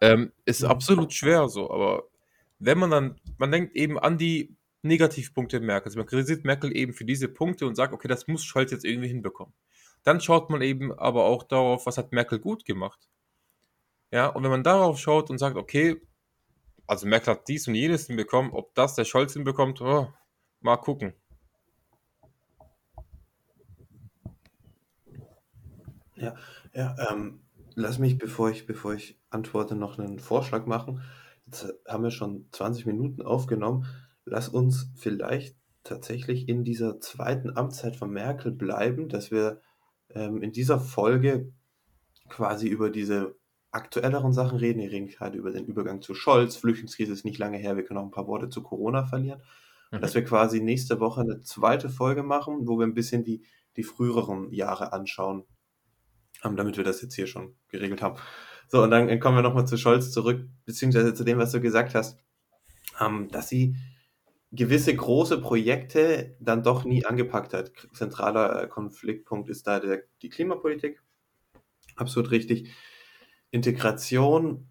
Ähm, 0.01 0.31
ist 0.45 0.63
absolut 0.63 1.13
schwer 1.13 1.49
so, 1.49 1.71
aber 1.71 2.07
wenn 2.59 2.77
man 2.77 2.91
dann, 2.91 3.21
man 3.37 3.51
denkt 3.51 3.75
eben 3.75 3.97
an 3.97 4.17
die 4.17 4.57
Negativpunkte 4.87 5.59
Merkels. 5.59 5.95
Man 5.95 6.05
kritisiert 6.05 6.45
Merkel 6.45 6.75
eben 6.75 6.93
für 6.93 7.05
diese 7.05 7.27
Punkte 7.27 7.67
und 7.67 7.75
sagt, 7.75 7.93
okay, 7.93 8.07
das 8.07 8.27
muss 8.27 8.43
Scholz 8.43 8.71
jetzt 8.71 8.85
irgendwie 8.85 9.07
hinbekommen. 9.07 9.53
Dann 10.03 10.21
schaut 10.21 10.49
man 10.49 10.61
eben 10.61 10.97
aber 10.97 11.25
auch 11.25 11.43
darauf, 11.43 11.85
was 11.85 11.97
hat 11.97 12.11
Merkel 12.11 12.39
gut 12.39 12.65
gemacht. 12.65 13.07
Ja, 14.11 14.27
und 14.27 14.43
wenn 14.43 14.51
man 14.51 14.63
darauf 14.63 14.97
schaut 14.97 15.29
und 15.29 15.37
sagt, 15.37 15.57
okay, 15.57 16.01
also 16.87 17.05
Merkel 17.05 17.33
hat 17.33 17.47
dies 17.47 17.67
und 17.67 17.75
jenes 17.75 18.07
hinbekommen, 18.07 18.51
ob 18.51 18.73
das 18.73 18.95
der 18.95 19.05
Scholz 19.05 19.33
hinbekommt, 19.33 19.81
oh, 19.81 20.11
mal 20.61 20.77
gucken. 20.77 21.13
Ja, 26.15 26.35
ja 26.73 26.95
ähm, 27.11 27.41
lass 27.75 27.99
mich, 27.99 28.17
bevor 28.17 28.49
ich, 28.49 28.65
bevor 28.65 28.93
ich 28.93 29.19
antworte, 29.29 29.75
noch 29.75 29.99
einen 29.99 30.19
Vorschlag 30.19 30.65
machen. 30.65 31.01
Jetzt 31.45 31.73
haben 31.87 32.03
wir 32.03 32.11
schon 32.11 32.47
20 32.51 32.85
Minuten 32.85 33.21
aufgenommen. 33.21 33.85
Lass 34.25 34.49
uns 34.49 34.91
vielleicht 34.95 35.55
tatsächlich 35.83 36.49
in 36.49 36.63
dieser 36.63 36.99
zweiten 36.99 37.55
Amtszeit 37.55 37.95
von 37.95 38.11
Merkel 38.11 38.51
bleiben, 38.51 39.07
dass 39.07 39.31
wir 39.31 39.61
ähm, 40.09 40.41
in 40.41 40.51
dieser 40.51 40.79
Folge 40.79 41.53
quasi 42.27 42.67
über 42.67 42.89
diese 42.89 43.37
aktuelleren 43.77 44.33
Sachen 44.33 44.59
reden. 44.59 44.81
Wir 44.81 44.91
reden 44.91 45.07
gerade 45.07 45.37
über 45.37 45.51
den 45.51 45.65
Übergang 45.65 46.01
zu 46.01 46.15
Scholz. 46.15 46.57
Flüchtlingskrise 46.57 47.13
ist 47.13 47.25
nicht 47.25 47.39
lange 47.39 47.57
her. 47.57 47.77
Wir 47.77 47.85
können 47.85 47.99
auch 47.99 48.05
ein 48.05 48.11
paar 48.11 48.27
Worte 48.27 48.49
zu 48.49 48.63
Corona 48.63 49.05
verlieren. 49.05 49.41
Und 49.91 50.01
dass 50.03 50.13
Mhm. 50.13 50.15
wir 50.15 50.25
quasi 50.25 50.61
nächste 50.61 50.99
Woche 50.99 51.21
eine 51.21 51.41
zweite 51.41 51.89
Folge 51.89 52.23
machen, 52.23 52.67
wo 52.67 52.77
wir 52.79 52.85
ein 52.85 52.93
bisschen 52.95 53.23
die, 53.23 53.45
die 53.77 53.83
früheren 53.83 54.51
Jahre 54.51 54.93
anschauen, 54.93 55.45
ähm, 56.43 56.55
damit 56.55 56.77
wir 56.77 56.83
das 56.83 57.01
jetzt 57.01 57.15
hier 57.15 57.27
schon 57.27 57.55
geregelt 57.69 58.01
haben. 58.01 58.19
So, 58.69 58.83
und 58.83 58.91
dann 58.91 59.19
kommen 59.19 59.37
wir 59.37 59.41
nochmal 59.43 59.67
zu 59.67 59.77
Scholz 59.77 60.11
zurück, 60.11 60.45
beziehungsweise 60.65 61.13
zu 61.13 61.23
dem, 61.23 61.37
was 61.37 61.51
du 61.53 61.61
gesagt 61.61 61.95
hast, 61.95 62.19
ähm, 62.99 63.29
dass 63.31 63.49
sie 63.49 63.77
gewisse 64.51 64.95
große 64.95 65.41
Projekte 65.41 66.35
dann 66.39 66.63
doch 66.63 66.85
nie 66.85 67.05
angepackt 67.05 67.53
hat. 67.53 67.71
Zentraler 67.93 68.63
äh, 68.63 68.67
Konfliktpunkt 68.67 69.49
ist 69.49 69.67
da 69.67 69.79
der, 69.79 70.03
die 70.21 70.29
Klimapolitik. 70.29 71.01
Absolut 71.95 72.31
richtig. 72.31 72.69
Integration, 73.57 74.67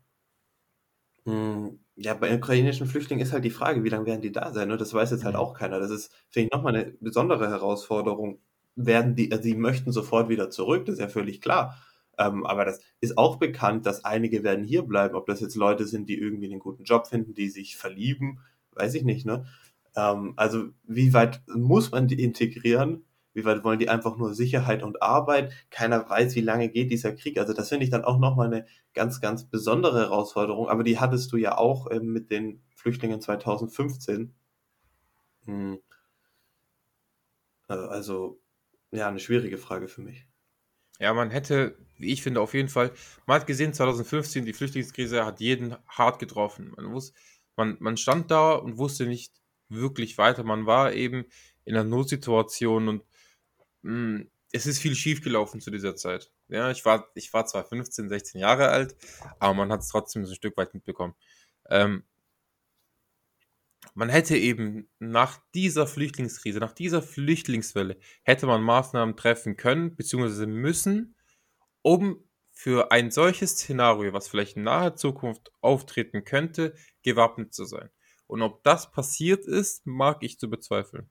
mh, 1.25 1.71
ja, 1.97 2.15
bei 2.15 2.35
ukrainischen 2.35 2.87
Flüchtlingen 2.87 3.25
ist 3.25 3.33
halt 3.33 3.45
die 3.45 3.51
Frage, 3.51 3.83
wie 3.85 3.89
lange 3.89 4.07
werden 4.07 4.21
die 4.23 4.33
da 4.33 4.53
sein? 4.53 4.69
Ne? 4.69 4.77
Das 4.77 4.93
weiß 4.95 5.11
jetzt 5.13 5.25
halt 5.25 5.37
auch 5.37 5.55
keiner. 5.55 5.79
Das 5.81 5.91
ist, 5.91 6.13
finde 6.29 6.47
ich, 6.49 6.53
nochmal 6.53 6.77
eine 6.77 6.93
besondere 7.01 7.49
Herausforderung. 7.49 8.39
Werden 8.77 9.15
die, 9.17 9.33
also 9.33 9.43
die 9.43 9.55
möchten 9.55 9.93
sofort 9.93 10.29
wieder 10.29 10.51
zurück, 10.51 10.85
das 10.87 10.95
ist 10.97 11.01
ja 11.01 11.09
völlig 11.09 11.41
klar. 11.41 11.79
Ähm, 12.19 12.45
aber 12.47 12.65
das 12.67 12.81
ist 13.01 13.17
auch 13.19 13.37
bekannt, 13.37 13.87
dass 13.87 14.05
einige 14.05 14.45
werden 14.45 14.65
hier 14.65 14.83
bleiben. 14.83 15.15
Ob 15.17 15.27
das 15.27 15.41
jetzt 15.41 15.57
Leute 15.57 15.87
sind, 15.87 16.09
die 16.09 16.19
irgendwie 16.19 16.51
einen 16.51 16.61
guten 16.61 16.85
Job 16.85 17.07
finden, 17.07 17.35
die 17.35 17.49
sich 17.49 17.77
verlieben, 17.77 18.41
weiß 18.73 18.95
ich 18.95 19.05
nicht, 19.05 19.25
ne? 19.27 19.47
Ähm, 19.97 20.35
also 20.37 20.67
wie 20.85 21.15
weit 21.15 21.41
muss 21.49 21.91
man 21.93 22.09
die 22.09 22.23
integrieren? 22.23 23.06
Wie 23.37 23.45
weit 23.45 23.65
wollen 23.65 23.79
die 23.79 23.91
einfach 23.91 24.17
nur 24.17 24.33
Sicherheit 24.33 24.83
und 24.83 25.03
Arbeit? 25.03 25.53
Keiner 25.69 26.09
weiß, 26.09 26.35
wie 26.37 26.41
lange 26.41 26.71
geht 26.71 26.91
dieser 26.91 27.13
Krieg. 27.13 27.37
Also 27.39 27.53
das 27.53 27.69
finde 27.69 27.85
ich 27.85 27.91
dann 27.91 28.03
auch 28.03 28.19
nochmal 28.19 28.47
eine 28.47 28.67
ganz, 28.95 29.21
ganz 29.21 29.45
besondere 29.45 29.99
Herausforderung. 29.99 30.71
Aber 30.71 30.83
die 30.83 30.99
hattest 30.99 31.31
du 31.33 31.37
ja 31.37 31.59
auch 31.59 31.91
ähm, 31.91 32.15
mit 32.15 32.31
den 32.31 32.63
Flüchtlingen 32.77 33.21
2015. 33.21 34.35
Hm, 35.45 35.79
äh, 37.69 37.75
also 37.75 38.41
ja, 38.91 39.07
eine 39.07 39.21
schwierige 39.21 39.59
Frage 39.59 39.89
für 39.89 40.01
mich. 40.01 40.27
Ja, 40.99 41.13
man 41.13 41.31
hätte, 41.31 41.77
wie 41.99 42.15
ich 42.15 42.23
finde, 42.23 42.41
auf 42.41 42.55
jeden 42.55 42.71
Fall, 42.71 42.91
man 43.27 43.39
hat 43.41 43.47
gesehen, 43.47 43.75
2015, 43.75 44.47
die 44.47 44.55
Flüchtlingskrise 44.55 45.27
hat 45.27 45.41
jeden 45.41 45.77
hart 45.87 46.21
getroffen. 46.21 46.73
Man, 46.75 46.91
wus, 46.91 47.13
man, 47.55 47.77
man 47.81 47.99
stand 47.99 48.31
da 48.31 48.53
und 48.53 48.79
wusste 48.79 49.05
nicht 49.05 49.35
wirklich 49.69 50.17
weiter. 50.17 50.43
Man 50.43 50.65
war 50.65 50.95
eben 50.95 51.27
in 51.67 51.75
einer 51.75 51.85
Notsituation 51.85 52.89
und 52.89 53.03
mh, 53.87 54.25
es 54.53 54.67
ist 54.67 54.79
viel 54.79 54.95
schiefgelaufen 54.95 55.61
zu 55.61 55.71
dieser 55.71 55.97
Zeit. 55.97 56.31
Ja, 56.49 56.71
ich 56.71 56.85
war, 56.85 57.09
ich 57.15 57.33
war 57.33 57.47
zwar 57.47 57.65
15, 57.65 58.09
16 58.09 58.41
Jahre 58.41 58.69
alt, 58.69 58.97
aber 59.39 59.55
man 59.55 59.73
hat 59.73 59.81
es 59.81 59.89
trotzdem 59.89 60.25
so 60.25 60.33
ein 60.33 60.37
Stück 60.37 60.57
weit 60.57 60.75
mitbekommen. 60.75 61.15
Ähm, 61.69 62.05
man 63.95 64.09
hätte 64.09 64.37
eben 64.37 64.89
nach 64.99 65.39
dieser 65.55 65.87
Flüchtlingskrise, 65.87 66.59
nach 66.59 66.73
dieser 66.73 67.03
Flüchtlingswelle, 67.03 67.99
hätte 68.23 68.47
man 68.47 68.63
Maßnahmen 68.63 69.17
treffen 69.17 69.57
können, 69.57 69.97
beziehungsweise 69.97 70.47
müssen, 70.47 71.17
um 71.83 72.23
für 72.53 72.91
ein 72.91 73.11
solches 73.11 73.53
Szenario, 73.53 74.13
was 74.13 74.29
vielleicht 74.29 74.57
in 74.57 74.65
naher 74.65 74.97
Zukunft 74.97 75.53
auftreten 75.61 76.25
könnte, 76.25 76.75
gewappnet 77.03 77.55
zu 77.55 77.65
sein. 77.65 77.91
Und 78.27 78.43
ob 78.43 78.63
das 78.65 78.91
passiert 78.91 79.47
ist, 79.47 79.87
mag 79.87 80.23
ich 80.23 80.39
zu 80.39 80.51
bezweifeln. 80.51 81.09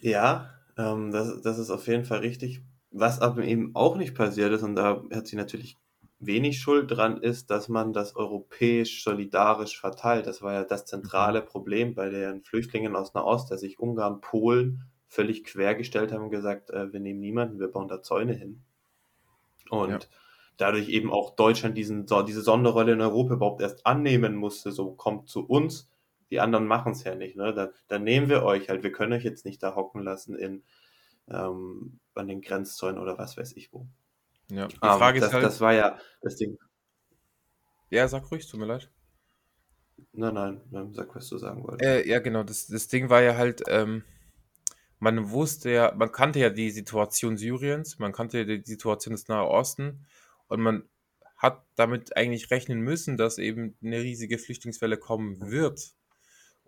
Ja, 0.00 0.50
ähm, 0.76 1.10
das, 1.12 1.40
das 1.42 1.58
ist 1.58 1.70
auf 1.70 1.86
jeden 1.86 2.04
Fall 2.04 2.18
richtig. 2.20 2.62
Was 2.90 3.20
aber 3.20 3.44
eben 3.44 3.74
auch 3.74 3.96
nicht 3.96 4.14
passiert 4.14 4.52
ist, 4.52 4.62
und 4.62 4.74
da 4.76 5.02
hat 5.12 5.26
sie 5.26 5.36
natürlich 5.36 5.76
wenig 6.20 6.60
Schuld 6.60 6.90
dran, 6.90 7.18
ist, 7.22 7.50
dass 7.50 7.68
man 7.68 7.92
das 7.92 8.16
europäisch 8.16 9.04
solidarisch 9.04 9.78
verteilt. 9.78 10.26
Das 10.26 10.42
war 10.42 10.52
ja 10.54 10.64
das 10.64 10.84
Mhm. 10.92 11.10
zentrale 11.12 11.42
Problem 11.42 11.94
bei 11.94 12.08
den 12.08 12.42
Flüchtlingen 12.42 12.96
aus 12.96 13.14
Nahost, 13.14 13.50
dass 13.50 13.60
sich 13.60 13.78
Ungarn, 13.78 14.20
Polen 14.20 14.84
völlig 15.06 15.44
quergestellt 15.44 16.12
haben 16.12 16.24
und 16.24 16.30
gesagt, 16.30 16.70
äh, 16.70 16.92
wir 16.92 17.00
nehmen 17.00 17.20
niemanden, 17.20 17.60
wir 17.60 17.68
bauen 17.68 17.88
da 17.88 18.02
Zäune 18.02 18.34
hin. 18.34 18.64
Ja. 19.84 20.00
Und 20.00 20.08
dadurch 20.56 20.88
eben 20.88 21.12
auch 21.12 21.36
Deutschland 21.36 21.76
diesen, 21.78 22.06
diese 22.26 22.42
Sonderrolle 22.42 22.92
in 22.92 23.00
Europa 23.00 23.34
überhaupt 23.34 23.60
erst 23.62 23.86
annehmen 23.86 24.34
musste, 24.34 24.72
so 24.72 24.92
kommt 24.92 25.28
zu 25.28 25.46
uns, 25.46 25.88
die 26.30 26.40
anderen 26.40 26.66
machen 26.66 26.92
es 26.92 27.04
ja 27.04 27.14
nicht. 27.14 27.36
Ne? 27.36 27.54
Dann, 27.54 27.70
dann 27.88 28.04
nehmen 28.04 28.28
wir 28.28 28.42
euch 28.42 28.68
halt, 28.68 28.82
wir 28.82 28.92
können 28.92 29.12
euch 29.12 29.24
jetzt 29.24 29.44
nicht 29.44 29.62
da 29.62 29.74
hocken 29.74 30.02
lassen 30.02 30.34
in, 30.34 30.64
ähm, 31.28 32.00
an 32.14 32.28
den 32.28 32.40
Grenzzäunen 32.40 33.00
oder 33.00 33.18
was 33.18 33.36
weiß 33.36 33.56
ich 33.56 33.72
wo. 33.72 33.86
Ja. 34.50 34.66
Die 34.66 34.76
Frage 34.76 35.18
ist 35.18 35.24
das, 35.24 35.34
halt, 35.34 35.44
das 35.44 35.60
war 35.60 35.74
ja 35.74 35.98
das 36.22 36.36
Ding. 36.36 36.58
ja, 37.90 38.08
sag 38.08 38.30
ruhig, 38.30 38.48
tut 38.48 38.60
mir 38.60 38.66
leid. 38.66 38.90
Nein, 40.12 40.34
nein, 40.34 40.60
nein, 40.70 40.92
sag, 40.94 41.14
was 41.14 41.28
du 41.28 41.38
sagen 41.38 41.64
wolltest. 41.64 41.88
Äh, 41.88 42.08
ja, 42.08 42.20
genau, 42.20 42.42
das, 42.42 42.66
das 42.66 42.88
Ding 42.88 43.10
war 43.10 43.22
ja 43.22 43.36
halt, 43.36 43.62
ähm, 43.68 44.04
man 45.00 45.30
wusste 45.30 45.70
ja, 45.70 45.92
man 45.94 46.12
kannte 46.12 46.38
ja 46.38 46.50
die 46.50 46.70
Situation 46.70 47.36
Syriens, 47.36 47.98
man 47.98 48.12
kannte 48.12 48.38
ja 48.38 48.44
die 48.44 48.62
Situation 48.64 49.12
des 49.12 49.28
Nahen 49.28 49.46
Osten 49.46 50.06
und 50.46 50.60
man 50.60 50.88
hat 51.36 51.64
damit 51.76 52.16
eigentlich 52.16 52.50
rechnen 52.50 52.80
müssen, 52.80 53.16
dass 53.16 53.38
eben 53.38 53.76
eine 53.82 54.00
riesige 54.00 54.38
Flüchtlingswelle 54.38 54.96
kommen 54.96 55.50
wird. 55.50 55.94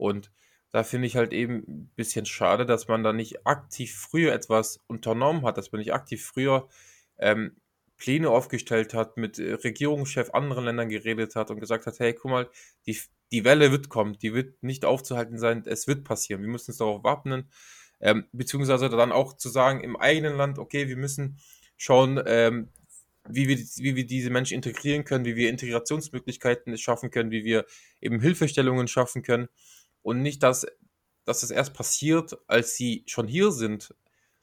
Und 0.00 0.32
da 0.72 0.82
finde 0.82 1.06
ich 1.06 1.16
halt 1.16 1.32
eben 1.32 1.64
ein 1.68 1.90
bisschen 1.94 2.24
schade, 2.24 2.64
dass 2.64 2.88
man 2.88 3.02
da 3.02 3.12
nicht 3.12 3.46
aktiv 3.46 3.94
früher 3.94 4.32
etwas 4.32 4.80
unternommen 4.86 5.44
hat, 5.44 5.58
dass 5.58 5.72
man 5.72 5.80
nicht 5.80 5.92
aktiv 5.92 6.24
früher 6.24 6.68
ähm, 7.18 7.56
Pläne 7.98 8.30
aufgestellt 8.30 8.94
hat, 8.94 9.18
mit 9.18 9.38
äh, 9.38 9.54
Regierungschef 9.54 10.30
anderen 10.30 10.64
Ländern 10.64 10.88
geredet 10.88 11.36
hat 11.36 11.50
und 11.50 11.60
gesagt 11.60 11.86
hat, 11.86 11.98
hey, 11.98 12.14
guck 12.14 12.30
mal, 12.30 12.50
die, 12.86 12.98
die 13.30 13.44
Welle 13.44 13.72
wird 13.72 13.90
kommen, 13.90 14.16
die 14.18 14.32
wird 14.32 14.62
nicht 14.62 14.84
aufzuhalten 14.86 15.38
sein, 15.38 15.64
es 15.66 15.86
wird 15.86 16.04
passieren, 16.04 16.40
wir 16.40 16.48
müssen 16.48 16.70
uns 16.70 16.78
darauf 16.78 17.04
wappnen, 17.04 17.50
ähm, 18.00 18.24
beziehungsweise 18.32 18.88
dann 18.88 19.12
auch 19.12 19.36
zu 19.36 19.50
sagen 19.50 19.82
im 19.82 19.96
eigenen 19.96 20.36
Land, 20.36 20.58
okay, 20.58 20.88
wir 20.88 20.96
müssen 20.96 21.38
schauen, 21.76 22.22
ähm, 22.26 22.68
wie 23.28 23.48
wir, 23.48 23.58
wie 23.58 23.96
wir 23.96 24.06
diese 24.06 24.30
Menschen 24.30 24.54
integrieren 24.54 25.04
können, 25.04 25.26
wie 25.26 25.36
wir 25.36 25.50
Integrationsmöglichkeiten 25.50 26.78
schaffen 26.78 27.10
können, 27.10 27.30
wie 27.30 27.44
wir 27.44 27.66
eben 28.00 28.20
Hilfestellungen 28.20 28.88
schaffen 28.88 29.22
können 29.22 29.48
und 30.02 30.22
nicht, 30.22 30.42
dass, 30.42 30.66
dass 31.24 31.42
es 31.42 31.50
erst 31.50 31.74
passiert, 31.74 32.38
als 32.46 32.74
sie 32.74 33.04
schon 33.06 33.28
hier 33.28 33.52
sind. 33.52 33.94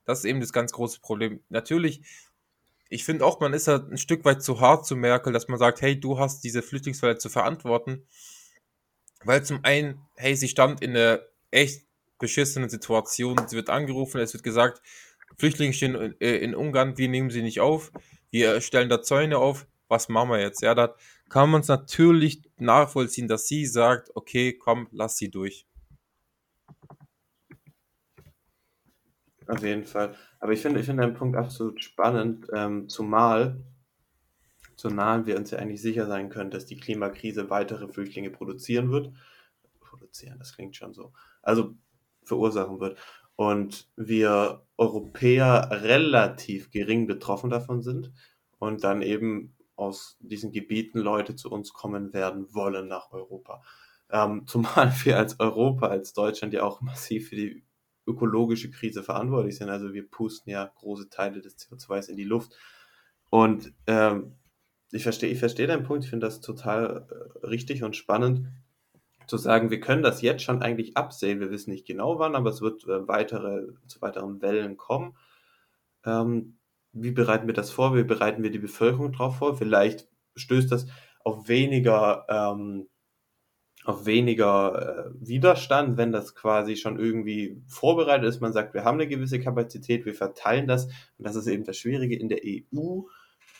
Das 0.05 0.19
ist 0.19 0.25
eben 0.25 0.39
das 0.39 0.53
ganz 0.53 0.71
große 0.71 0.99
Problem. 1.01 1.41
Natürlich, 1.49 2.01
ich 2.89 3.03
finde 3.03 3.25
auch, 3.25 3.39
man 3.39 3.53
ist 3.53 3.67
da 3.67 3.77
ein 3.77 3.97
Stück 3.97 4.23
weit 4.25 4.41
zu 4.41 4.61
hart 4.61 4.85
zu 4.85 4.95
Merkel, 4.95 5.33
dass 5.33 5.47
man 5.47 5.59
sagt, 5.59 5.81
hey, 5.81 5.99
du 5.99 6.19
hast 6.19 6.43
diese 6.43 6.61
Flüchtlingswelle 6.61 7.17
zu 7.17 7.29
verantworten, 7.29 8.05
weil 9.23 9.43
zum 9.43 9.59
einen, 9.63 10.01
hey, 10.15 10.35
sie 10.35 10.47
stand 10.47 10.81
in 10.81 10.91
einer 10.91 11.21
echt 11.51 11.85
beschissenen 12.19 12.69
Situation, 12.69 13.37
sie 13.47 13.55
wird 13.55 13.69
angerufen, 13.69 14.21
es 14.21 14.33
wird 14.33 14.43
gesagt, 14.43 14.81
Flüchtlinge 15.37 15.73
stehen 15.73 15.95
in, 16.19 16.53
äh, 16.53 16.55
Ungarn, 16.55 16.97
wir 16.97 17.09
nehmen 17.09 17.29
sie 17.29 17.41
nicht 17.41 17.59
auf, 17.59 17.91
wir 18.31 18.61
stellen 18.61 18.89
da 18.89 19.01
Zäune 19.01 19.37
auf, 19.37 19.67
was 19.87 20.09
machen 20.09 20.29
wir 20.29 20.39
jetzt? 20.39 20.61
Ja, 20.61 20.75
da 20.75 20.95
kann 21.29 21.49
man 21.49 21.61
es 21.61 21.67
natürlich 21.67 22.41
nachvollziehen, 22.57 23.27
dass 23.27 23.47
sie 23.47 23.65
sagt, 23.65 24.15
okay, 24.15 24.53
komm, 24.53 24.87
lass 24.91 25.17
sie 25.17 25.29
durch. 25.29 25.67
Auf 29.47 29.63
jeden 29.63 29.85
Fall. 29.85 30.15
Aber 30.39 30.51
ich 30.51 30.61
finde, 30.61 30.79
ich 30.79 30.85
finde 30.85 31.05
den 31.05 31.15
Punkt 31.15 31.37
absolut 31.37 31.81
spannend, 31.81 32.47
ähm, 32.53 32.89
zumal, 32.89 33.63
zumal 34.75 35.25
wir 35.25 35.37
uns 35.37 35.51
ja 35.51 35.59
eigentlich 35.59 35.81
sicher 35.81 36.05
sein 36.05 36.29
können, 36.29 36.51
dass 36.51 36.65
die 36.65 36.77
Klimakrise 36.77 37.49
weitere 37.49 37.87
Flüchtlinge 37.87 38.29
produzieren 38.29 38.91
wird. 38.91 39.13
Produzieren, 39.79 40.37
das 40.37 40.53
klingt 40.53 40.75
schon 40.75 40.93
so. 40.93 41.13
Also 41.41 41.75
verursachen 42.23 42.79
wird. 42.81 42.99
Und 43.37 43.87
wir 43.95 44.65
Europäer 44.77 45.69
relativ 45.71 46.71
gering 46.71 47.07
betroffen 47.07 47.49
davon 47.49 47.81
sind 47.81 48.11
und 48.59 48.83
dann 48.83 49.01
eben 49.01 49.55
aus 49.77 50.17
diesen 50.19 50.51
Gebieten 50.51 50.99
Leute 50.99 51.35
zu 51.35 51.49
uns 51.49 51.71
kommen 51.71 52.11
werden 52.11 52.53
wollen 52.53 52.87
nach 52.87 53.11
Europa. 53.11 53.63
Ähm, 54.09 54.43
zumal 54.47 54.93
wir 55.03 55.17
als 55.17 55.39
Europa, 55.39 55.87
als 55.87 56.13
Deutschland 56.13 56.53
ja 56.53 56.63
auch 56.63 56.81
massiv 56.81 57.29
für 57.29 57.35
die 57.35 57.63
ökologische 58.05 58.71
Krise 58.71 59.03
verantwortlich 59.03 59.57
sind. 59.57 59.69
Also 59.69 59.93
wir 59.93 60.09
pusten 60.09 60.51
ja 60.51 60.71
große 60.75 61.09
Teile 61.09 61.41
des 61.41 61.57
CO2s 61.57 62.09
in 62.09 62.17
die 62.17 62.23
Luft. 62.23 62.55
Und 63.29 63.73
ähm, 63.85 64.35
ich 64.91 65.03
verstehe 65.03 65.29
ich 65.29 65.39
versteh 65.39 65.67
deinen 65.67 65.83
Punkt, 65.83 66.05
ich 66.05 66.09
finde 66.09 66.25
das 66.25 66.39
total 66.39 67.07
äh, 67.09 67.45
richtig 67.45 67.83
und 67.83 67.95
spannend 67.95 68.47
zu 69.27 69.37
sagen, 69.37 69.69
wir 69.69 69.81
können 69.81 70.03
das 70.03 70.21
jetzt 70.21 70.43
schon 70.43 70.61
eigentlich 70.61 70.95
absehen. 70.95 71.41
Wir 71.41 71.51
wissen 71.51 71.71
nicht 71.71 71.85
genau 71.85 72.17
wann, 72.17 72.35
aber 72.35 72.49
es 72.49 72.61
wird 72.61 72.85
äh, 72.85 73.07
weitere, 73.07 73.67
zu 73.85 74.01
weiteren 74.01 74.41
Wellen 74.41 74.77
kommen. 74.77 75.17
Ähm, 76.05 76.56
wie 77.01 77.11
bereiten 77.11 77.47
wir 77.47 77.53
das 77.53 77.71
vor? 77.71 77.95
Wie 77.95 78.03
bereiten 78.03 78.43
wir 78.43 78.51
die 78.51 78.59
Bevölkerung 78.59 79.11
darauf 79.11 79.37
vor? 79.37 79.57
Vielleicht 79.57 80.07
stößt 80.35 80.71
das 80.71 80.87
auf 81.23 81.47
weniger, 81.47 82.25
ähm, 82.29 82.87
auf 83.85 84.05
weniger 84.05 85.07
äh, 85.07 85.11
Widerstand, 85.19 85.97
wenn 85.97 86.11
das 86.11 86.35
quasi 86.35 86.75
schon 86.75 86.99
irgendwie 86.99 87.61
vorbereitet 87.67 88.27
ist. 88.27 88.41
Man 88.41 88.53
sagt, 88.53 88.73
wir 88.73 88.83
haben 88.83 88.95
eine 88.95 89.07
gewisse 89.07 89.39
Kapazität, 89.39 90.05
wir 90.05 90.13
verteilen 90.13 90.67
das. 90.67 90.85
Und 90.85 91.25
das 91.25 91.35
ist 91.35 91.47
eben 91.47 91.63
das 91.63 91.77
Schwierige 91.77 92.17
in 92.17 92.29
der 92.29 92.41
EU. 92.45 93.01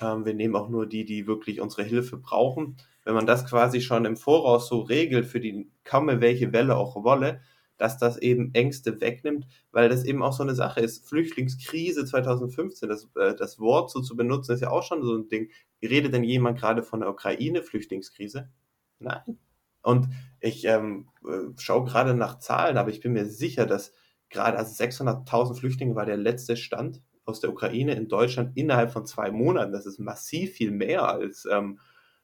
Ähm, 0.02 0.26
wir 0.26 0.34
nehmen 0.34 0.56
auch 0.56 0.70
nur 0.70 0.88
die, 0.88 1.06
die 1.06 1.28
wirklich 1.28 1.62
unsere 1.62 1.84
Hilfe 1.84 2.18
brauchen. 2.18 2.78
Wenn 3.04 3.16
man 3.16 3.26
das 3.26 3.46
quasi 3.46 3.82
schon 3.82 4.06
im 4.06 4.18
Voraus 4.18 4.68
so 4.68 4.82
regelt, 4.82 5.26
für 5.26 5.40
die 5.40 5.70
kaum 5.84 6.08
welche 6.08 6.52
Welle 6.52 6.76
auch 6.76 7.04
wolle, 7.04 7.42
dass 7.78 7.98
das 7.98 8.18
eben 8.18 8.54
Ängste 8.54 9.00
wegnimmt, 9.02 9.48
weil 9.72 9.90
das 9.90 10.04
eben 10.04 10.24
auch 10.24 10.34
so 10.34 10.44
eine 10.44 10.56
Sache 10.56 10.82
ist. 10.82 11.08
Flüchtlingskrise 11.08 12.06
2015, 12.06 12.90
das, 12.90 13.08
äh, 13.16 13.36
das 13.36 13.60
Wort 13.60 13.92
so 13.92 14.02
zu 14.02 14.16
benutzen, 14.16 14.54
ist 14.54 14.62
ja 14.62 14.70
auch 14.70 14.84
schon 14.84 15.04
so 15.04 15.16
ein 15.16 15.28
Ding. 15.30 15.50
Redet 15.82 16.14
denn 16.14 16.24
jemand 16.24 16.60
gerade 16.60 16.84
von 16.84 17.02
der 17.02 17.10
Ukraine-Flüchtlingskrise? 17.10 18.50
Nein. 19.00 19.40
Und 19.84 20.10
ich 20.40 20.66
ähm, 20.66 21.08
äh, 21.26 21.52
schaue 21.58 21.86
gerade 21.86 22.14
nach 22.14 22.40
Zahlen, 22.40 22.78
aber 22.78 22.90
ich 22.90 23.00
bin 23.00 23.14
mir 23.14 23.26
sicher, 23.26 23.66
dass 23.66 23.94
gerade 24.30 24.58
also 24.58 24.84
600.000 24.84 25.56
Flüchtlinge 25.56 25.96
war 25.96 26.06
der 26.06 26.18
letzte 26.18 26.58
Stand 26.58 27.02
aus 27.26 27.40
der 27.42 27.52
Ukraine 27.52 27.94
in 27.94 28.08
Deutschland 28.08 28.56
innerhalb 28.56 28.92
von 28.92 29.06
zwei 29.06 29.32
Monaten. 29.32 29.72
Das 29.72 29.86
ist 29.86 30.00
massiv 30.00 30.54
viel 30.54 30.72
mehr 30.72 31.08
als, 31.08 31.48
ähm, 31.50 31.80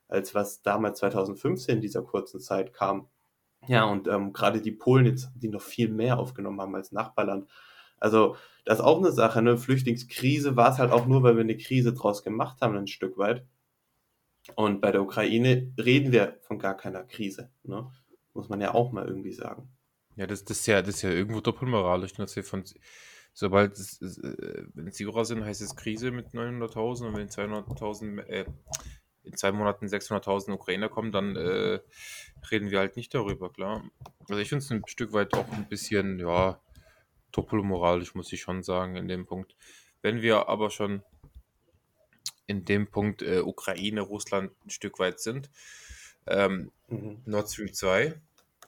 als 0.07 0.33
was 0.33 0.61
damals 0.61 0.99
2015 0.99 1.75
in 1.75 1.81
dieser 1.81 2.01
kurzen 2.01 2.39
Zeit 2.39 2.73
kam. 2.73 3.07
Ja, 3.67 3.85
und 3.85 4.07
ähm, 4.07 4.33
gerade 4.33 4.61
die 4.61 4.71
Polen 4.71 5.05
jetzt, 5.05 5.31
die 5.35 5.47
noch 5.47 5.61
viel 5.61 5.89
mehr 5.89 6.19
aufgenommen 6.19 6.59
haben 6.59 6.75
als 6.75 6.91
Nachbarland. 6.91 7.49
Also, 7.99 8.35
das 8.65 8.79
ist 8.79 8.85
auch 8.85 8.97
eine 8.97 9.11
Sache, 9.11 9.41
ne? 9.41 9.57
Flüchtlingskrise 9.57 10.55
war 10.55 10.71
es 10.71 10.77
halt 10.77 10.91
auch 10.91 11.05
nur, 11.05 11.23
weil 11.23 11.35
wir 11.35 11.43
eine 11.43 11.57
Krise 11.57 11.93
draus 11.93 12.23
gemacht 12.23 12.61
haben, 12.61 12.75
ein 12.75 12.87
Stück 12.87 13.17
weit. 13.17 13.45
Und 14.55 14.81
bei 14.81 14.91
der 14.91 15.01
Ukraine 15.01 15.71
reden 15.77 16.11
wir 16.11 16.37
von 16.41 16.59
gar 16.59 16.75
keiner 16.75 17.03
Krise, 17.03 17.49
ne? 17.63 17.89
Muss 18.33 18.49
man 18.49 18.59
ja 18.59 18.73
auch 18.73 18.91
mal 18.91 19.07
irgendwie 19.07 19.31
sagen. 19.31 19.69
Ja, 20.15 20.27
das, 20.27 20.43
das 20.43 20.59
ist 20.59 20.67
ja, 20.67 20.81
das 20.81 20.95
ist 20.95 21.01
ja 21.03 21.11
irgendwo 21.11 21.39
doppelmoralisch, 21.39 22.17
ne? 22.17 22.27
von, 22.27 22.63
sobald 23.33 23.73
es, 23.73 24.01
äh, 24.01 24.63
wenn 24.73 24.91
Sieger 24.91 25.25
sind, 25.25 25.43
heißt 25.43 25.61
es 25.61 25.75
Krise 25.75 26.11
mit 26.11 26.29
900.000 26.29 27.07
und 27.07 27.15
wenn 27.15 27.29
200.000, 27.29 28.19
äh, 28.27 28.45
in 29.23 29.35
zwei 29.37 29.51
Monaten 29.51 29.85
600.000 29.85 30.53
Ukrainer 30.53 30.89
kommen, 30.89 31.11
dann 31.11 31.35
äh, 31.35 31.79
reden 32.51 32.71
wir 32.71 32.79
halt 32.79 32.95
nicht 32.95 33.13
darüber, 33.13 33.51
klar. 33.51 33.83
Also 34.27 34.37
ich 34.41 34.49
finde 34.49 34.63
es 34.63 34.71
ein 34.71 34.83
Stück 34.87 35.13
weit 35.13 35.33
auch 35.33 35.49
ein 35.51 35.67
bisschen, 35.67 36.19
ja, 36.19 36.59
doppelmoralisch, 37.31 38.15
muss 38.15 38.31
ich 38.31 38.41
schon 38.41 38.63
sagen, 38.63 38.95
in 38.95 39.07
dem 39.07 39.25
Punkt. 39.25 39.55
Wenn 40.01 40.21
wir 40.21 40.49
aber 40.49 40.69
schon 40.69 41.03
in 42.47 42.65
dem 42.65 42.87
Punkt 42.87 43.21
äh, 43.21 43.39
Ukraine, 43.39 44.01
Russland 44.01 44.51
ein 44.65 44.69
Stück 44.69 44.99
weit 44.99 45.19
sind, 45.19 45.49
ähm, 46.27 46.71
mhm. 46.87 47.21
Nord 47.25 47.49
Stream 47.49 47.73
2 47.73 48.21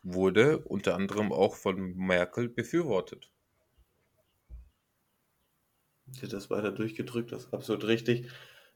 wurde 0.03 0.59
unter 0.59 0.95
anderem 0.95 1.31
auch 1.31 1.55
von 1.55 1.95
Merkel 1.95 2.49
befürwortet. 2.49 3.29
Das 6.21 6.49
weiter 6.49 6.71
durchgedrückt, 6.71 7.31
das 7.31 7.45
ist 7.45 7.53
absolut 7.53 7.85
richtig. 7.85 8.29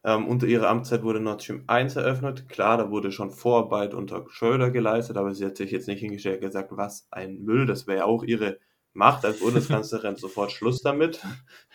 Ähm, 0.04 0.28
unter 0.28 0.48
ihrer 0.48 0.70
Amtszeit 0.70 1.04
wurde 1.04 1.20
Nord 1.20 1.44
Stream 1.44 1.64
1 1.68 1.98
eröffnet. 1.98 2.48
Klar, 2.48 2.78
da 2.78 2.90
wurde 2.90 3.12
schon 3.12 3.32
Vorarbeit 3.32 3.94
unter 3.94 4.26
Schröder 4.30 4.72
geleistet, 4.72 5.18
aber 5.18 5.36
sie 5.36 5.46
hat 5.46 5.58
sich 5.58 5.72
jetzt 5.72 5.88
nicht 5.88 6.00
hingestellt 6.00 6.38
und 6.38 6.48
gesagt, 6.48 6.70
was 6.72 7.08
ein 7.12 7.40
Müll, 7.44 7.66
das 7.66 7.86
wäre 7.86 8.00
ja 8.00 8.06
auch 8.06 8.24
ihre 8.24 8.60
Macht 8.94 9.26
als 9.26 9.40
Bundeskanzlerin, 9.40 10.16
sofort 10.18 10.52
Schluss 10.52 10.82
damit. 10.82 11.22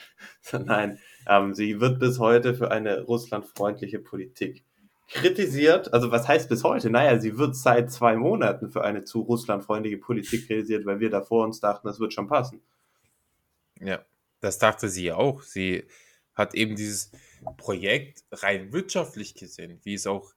Nein, 0.53 0.99
ähm, 1.29 1.55
sie 1.55 1.81
wird 1.81 1.99
bis 1.99 2.19
heute 2.19 2.55
für 2.55 2.71
eine 2.71 3.03
russlandfreundliche 3.03 3.99
Politik 3.99 4.65
kritisiert. 5.09 5.93
Also 5.93 6.11
was 6.11 6.27
heißt 6.27 6.49
bis 6.49 6.65
heute? 6.65 6.91
Naja, 6.91 7.19
sie 7.19 7.39
wird 7.39 7.57
seit 7.57 7.93
zwei 7.93 8.17
Monaten 8.17 8.71
für 8.71 8.85
eine 8.85 9.05
zu 9.05 9.21
russlandfreundliche 9.21 9.99
Politik 9.99 10.47
kritisiert, 10.47 10.87
weil 10.87 11.01
wir 11.01 11.11
da 11.11 11.21
vor 11.21 11.45
uns 11.45 11.61
dachten, 11.61 11.87
das 11.87 12.01
wird 12.01 12.15
schon 12.15 12.27
passen. 12.27 12.63
Ja, 13.81 14.01
das 14.41 14.59
dachte 14.59 14.89
sie 14.89 15.13
auch. 15.13 15.43
Sie 15.43 15.85
hat 16.35 16.55
eben 16.55 16.77
dieses 16.77 17.11
Projekt 17.57 18.25
rein 18.33 18.73
wirtschaftlich 18.73 19.35
gesehen, 19.35 19.81
wie 19.85 19.95
es 19.95 20.07
auch 20.07 20.35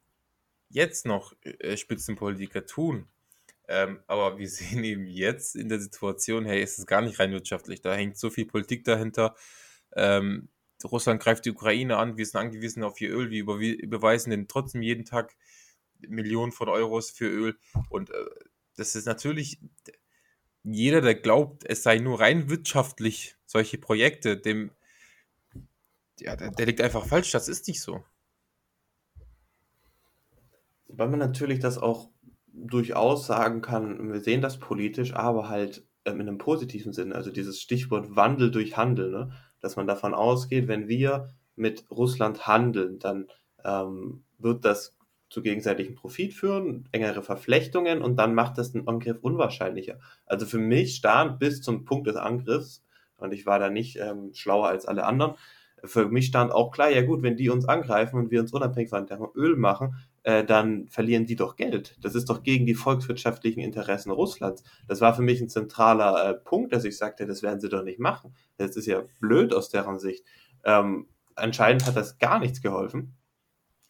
jetzt 0.70 1.06
noch 1.06 1.34
äh, 1.42 1.78
Spitzenpolitiker 1.78 2.66
tun. 2.66 3.08
Ähm, 3.68 4.00
aber 4.08 4.38
wir 4.38 4.50
sehen 4.50 4.84
eben 4.84 5.06
jetzt 5.08 5.56
in 5.56 5.70
der 5.70 5.80
Situation, 5.80 6.46
hey, 6.46 6.62
ist 6.62 6.80
es 6.80 6.86
gar 6.86 7.02
nicht 7.02 7.20
rein 7.20 7.32
wirtschaftlich. 7.32 7.82
Da 7.82 7.94
hängt 7.94 8.18
so 8.18 8.30
viel 8.30 8.46
Politik 8.46 8.84
dahinter. 8.84 9.36
Ähm, 9.96 10.50
Russland 10.84 11.22
greift 11.22 11.46
die 11.46 11.52
Ukraine 11.52 11.98
an, 11.98 12.18
wir 12.18 12.26
sind 12.26 12.40
angewiesen 12.40 12.84
auf 12.84 13.02
ihr 13.02 13.10
Öl, 13.10 13.32
wir 13.32 13.44
überweisen 13.44 14.30
denen 14.30 14.48
trotzdem 14.48 14.84
jeden 14.84 15.06
Tag 15.06 15.36
Millionen 16.00 16.52
von 16.52 16.70
Euros 16.70 17.10
für 17.10 17.28
Öl. 17.28 17.58
Und 17.90 18.12
äh, 18.12 18.26
das 18.76 18.96
ist 18.96 19.06
natürlich, 19.06 19.60
jeder, 20.64 21.02
der 21.02 21.16
glaubt, 21.16 21.64
es 21.66 21.82
sei 21.82 21.98
nur 21.98 22.20
rein 22.20 22.50
wirtschaftlich 22.50 23.36
solche 23.46 23.80
Projekte, 23.80 24.38
dem 24.38 24.72
ja, 26.20 26.36
der, 26.36 26.52
der 26.52 26.66
liegt 26.66 26.82
einfach 26.82 27.06
falsch, 27.06 27.32
das 27.32 27.48
ist 27.48 27.68
nicht 27.68 27.82
so. 27.82 28.04
Weil 30.88 31.10
man 31.10 31.20
natürlich 31.20 31.60
das 31.60 31.78
auch 31.78 32.10
durchaus 32.48 33.28
sagen 33.28 33.62
kann, 33.62 34.12
wir 34.12 34.22
sehen 34.22 34.42
das 34.42 34.60
politisch, 34.60 35.14
aber 35.14 35.50
halt 35.50 35.86
ähm, 36.06 36.22
in 36.22 36.28
einem 36.28 36.38
positiven 36.38 36.94
Sinne. 36.94 37.16
Also 37.16 37.32
dieses 37.32 37.62
Stichwort 37.62 38.16
Wandel 38.16 38.52
durch 38.52 38.78
Handel, 38.78 39.12
ne? 39.12 39.32
dass 39.60 39.76
man 39.76 39.88
davon 39.88 40.14
ausgeht, 40.14 40.68
wenn 40.68 40.88
wir 40.88 41.30
mit 41.56 41.86
Russland 41.92 42.48
handeln, 42.48 43.00
dann 43.00 43.28
ähm, 43.64 44.24
wird 44.38 44.66
das 44.66 44.96
zu 45.30 45.42
gegenseitigem 45.42 45.96
Profit 45.96 46.34
führen, 46.34 46.88
engere 46.92 47.22
Verflechtungen 47.22 48.02
und 48.02 48.16
dann 48.16 48.34
macht 48.34 48.58
das 48.58 48.72
den 48.72 48.88
Angriff 48.88 49.18
unwahrscheinlicher. 49.22 50.00
Also 50.26 50.46
für 50.46 50.60
mich 50.60 50.96
stand 50.96 51.40
bis 51.40 51.62
zum 51.62 51.84
Punkt 51.84 52.08
des 52.08 52.16
Angriffs, 52.16 52.84
und 53.18 53.34
ich 53.34 53.46
war 53.46 53.60
da 53.60 53.70
nicht 53.70 53.98
ähm, 53.98 54.32
schlauer 54.34 54.70
als 54.70 54.86
alle 54.86 55.06
anderen, 55.06 55.36
für 55.84 56.08
mich 56.08 56.28
stand 56.28 56.52
auch 56.52 56.72
klar, 56.72 56.90
ja 56.90 57.02
gut, 57.04 57.22
wenn 57.22 57.38
die 57.38 57.50
uns 57.50 57.66
angreifen 57.66 58.18
und 58.18 58.32
wir 58.32 58.40
uns 58.40 58.54
unabhängig 58.54 58.90
von 58.90 59.06
deren 59.06 59.30
Öl 59.36 59.56
machen, 59.56 59.96
äh, 60.24 60.44
dann 60.44 60.88
verlieren 60.88 61.26
die 61.26 61.36
doch 61.36 61.56
Geld. 61.56 61.98
Das 62.02 62.16
ist 62.16 62.30
doch 62.30 62.44
gegen 62.44 62.66
die 62.66 62.74
volkswirtschaftlichen 62.74 63.62
Interessen 63.62 64.12
Russlands. 64.12 64.64
Das 64.88 65.02
war 65.02 65.14
für 65.14 65.22
mich 65.22 65.40
ein 65.40 65.50
zentraler 65.50 66.30
äh, 66.30 66.34
Punkt, 66.34 66.74
dass 66.74 66.84
ich 66.84 66.98
sagte, 66.98 67.26
das 67.26 67.44
werden 67.44 67.60
sie 67.60 67.70
doch 67.70 67.84
nicht 67.84 68.00
machen. 68.00 68.36
Das 68.58 68.76
ist 68.76 68.88
ja 68.88 69.04
blöd 69.20 69.54
aus 69.54 69.70
deren 69.70 70.00
Sicht. 70.00 70.26
Ähm, 70.64 71.08
anscheinend 71.36 71.86
hat 71.86 71.96
das 71.96 72.18
gar 72.18 72.40
nichts 72.40 72.62
geholfen. 72.62 73.16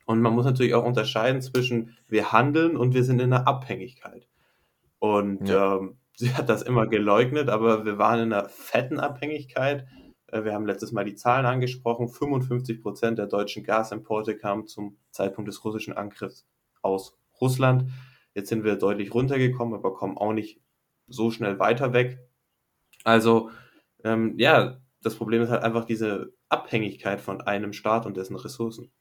Und 0.05 0.21
man 0.21 0.33
muss 0.33 0.45
natürlich 0.45 0.73
auch 0.73 0.85
unterscheiden 0.85 1.41
zwischen 1.41 1.97
wir 2.07 2.31
handeln 2.31 2.77
und 2.77 2.93
wir 2.93 3.03
sind 3.03 3.19
in 3.19 3.33
einer 3.33 3.47
Abhängigkeit. 3.47 4.27
Und 4.99 5.49
ja. 5.49 5.77
ähm, 5.77 5.97
sie 6.15 6.33
hat 6.33 6.49
das 6.49 6.61
immer 6.61 6.87
geleugnet, 6.87 7.49
aber 7.49 7.85
wir 7.85 7.97
waren 7.97 8.19
in 8.19 8.33
einer 8.33 8.49
fetten 8.49 8.99
Abhängigkeit 8.99 9.85
wir 10.31 10.53
haben 10.53 10.65
letztes 10.65 10.91
Mal 10.91 11.05
die 11.05 11.15
Zahlen 11.15 11.45
angesprochen. 11.45 12.09
55 12.09 12.81
Prozent 12.81 13.17
der 13.17 13.27
deutschen 13.27 13.63
Gasimporte 13.63 14.37
kamen 14.37 14.67
zum 14.67 14.97
Zeitpunkt 15.11 15.47
des 15.47 15.63
russischen 15.63 15.93
Angriffs 15.93 16.45
aus 16.81 17.17
Russland. 17.39 17.89
Jetzt 18.33 18.49
sind 18.49 18.63
wir 18.63 18.75
deutlich 18.75 19.13
runtergekommen, 19.13 19.73
aber 19.73 19.93
kommen 19.93 20.17
auch 20.17 20.33
nicht 20.33 20.61
so 21.07 21.31
schnell 21.31 21.59
weiter 21.59 21.93
weg. 21.93 22.19
Also, 23.03 23.51
ähm, 24.03 24.35
ja, 24.37 24.81
das 25.01 25.15
Problem 25.15 25.41
ist 25.41 25.49
halt 25.49 25.63
einfach 25.63 25.85
diese 25.85 26.33
Abhängigkeit 26.49 27.21
von 27.21 27.41
einem 27.41 27.73
Staat 27.73 28.05
und 28.05 28.17
dessen 28.17 28.35
Ressourcen. 28.35 28.91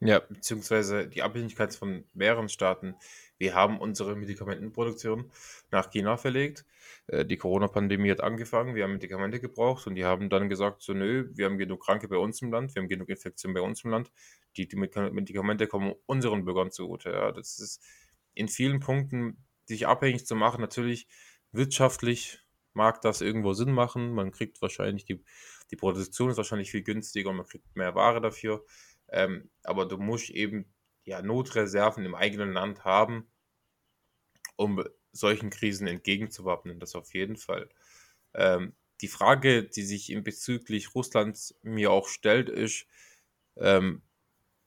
Ja, 0.00 0.20
beziehungsweise 0.20 1.08
die 1.08 1.22
Abhängigkeit 1.22 1.74
von 1.74 2.04
mehreren 2.14 2.48
Staaten. 2.48 2.94
Wir 3.38 3.54
haben 3.54 3.78
unsere 3.78 4.16
Medikamentenproduktion 4.16 5.30
nach 5.70 5.90
China 5.90 6.16
verlegt. 6.16 6.64
Äh, 7.06 7.24
die 7.24 7.36
Corona-Pandemie 7.36 8.10
hat 8.10 8.20
angefangen, 8.20 8.74
wir 8.74 8.84
haben 8.84 8.92
Medikamente 8.92 9.40
gebraucht 9.40 9.86
und 9.86 9.94
die 9.94 10.04
haben 10.04 10.28
dann 10.28 10.48
gesagt, 10.48 10.82
so 10.82 10.92
nö, 10.92 11.30
wir 11.34 11.46
haben 11.46 11.58
genug 11.58 11.84
Kranke 11.84 12.08
bei 12.08 12.16
uns 12.16 12.42
im 12.42 12.50
Land, 12.50 12.74
wir 12.74 12.82
haben 12.82 12.88
genug 12.88 13.08
Infektionen 13.08 13.54
bei 13.54 13.60
uns 13.60 13.84
im 13.84 13.90
Land. 13.90 14.10
Die, 14.56 14.66
die 14.66 14.76
Medikamente 14.76 15.66
kommen 15.66 15.94
unseren 16.06 16.44
Bürgern 16.44 16.70
zugute. 16.70 17.10
Ja, 17.10 17.32
das 17.32 17.58
ist 17.58 17.82
in 18.34 18.48
vielen 18.48 18.80
Punkten, 18.80 19.44
sich 19.64 19.86
abhängig 19.86 20.26
zu 20.26 20.34
machen, 20.34 20.60
natürlich 20.60 21.06
wirtschaftlich 21.52 22.40
mag 22.72 23.00
das 23.00 23.20
irgendwo 23.20 23.52
Sinn 23.52 23.72
machen. 23.72 24.12
Man 24.14 24.30
kriegt 24.30 24.62
wahrscheinlich 24.62 25.04
die, 25.04 25.22
die 25.70 25.76
Produktion 25.76 26.30
ist 26.30 26.36
wahrscheinlich 26.36 26.70
viel 26.70 26.82
günstiger 26.82 27.30
und 27.30 27.36
man 27.36 27.46
kriegt 27.46 27.76
mehr 27.76 27.94
Ware 27.94 28.20
dafür. 28.20 28.64
Ähm, 29.10 29.50
aber 29.64 29.86
du 29.86 29.98
musst 29.98 30.30
eben 30.30 30.66
ja, 31.08 31.22
Notreserven 31.22 32.04
im 32.04 32.14
eigenen 32.14 32.52
Land 32.52 32.84
haben, 32.84 33.26
um 34.56 34.84
solchen 35.12 35.48
Krisen 35.48 35.86
entgegenzuwappnen. 35.86 36.80
Das 36.80 36.94
auf 36.94 37.14
jeden 37.14 37.36
Fall. 37.36 37.70
Ähm, 38.34 38.74
die 39.00 39.08
Frage, 39.08 39.64
die 39.64 39.82
sich 39.82 40.10
in 40.10 40.22
bezüglich 40.22 40.94
Russlands 40.94 41.58
mir 41.62 41.90
auch 41.92 42.08
stellt, 42.08 42.50
ist, 42.50 42.86
ähm, 43.56 44.02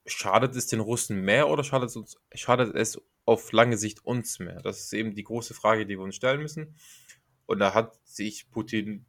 schadet 0.07 0.55
es 0.55 0.65
den 0.65 0.79
Russen 0.79 1.21
mehr 1.21 1.47
oder 1.47 1.63
schadet 1.63 1.89
es, 1.89 1.95
uns, 1.95 2.17
schadet 2.33 2.73
es 2.75 2.99
auf 3.25 3.51
lange 3.51 3.77
Sicht 3.77 4.03
uns 4.03 4.39
mehr? 4.39 4.61
Das 4.61 4.79
ist 4.79 4.93
eben 4.93 5.13
die 5.13 5.23
große 5.23 5.53
Frage, 5.53 5.85
die 5.85 5.97
wir 5.97 6.03
uns 6.03 6.15
stellen 6.15 6.41
müssen. 6.41 6.75
Und 7.45 7.59
da 7.59 7.75
hat 7.75 7.99
sich 8.03 8.49
Putin 8.49 9.05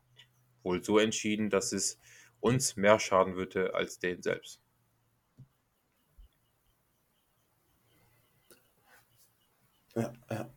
wohl 0.63 0.85
so 0.85 0.99
entschieden, 0.99 1.49
dass 1.49 1.73
es 1.73 1.99
uns 2.41 2.77
mehr 2.77 2.99
schaden 2.99 3.37
würde 3.37 3.75
als 3.75 4.01
den 4.01 4.23
selbst. 4.23 4.61
Ja, 9.95 10.13
ja. 10.31 10.51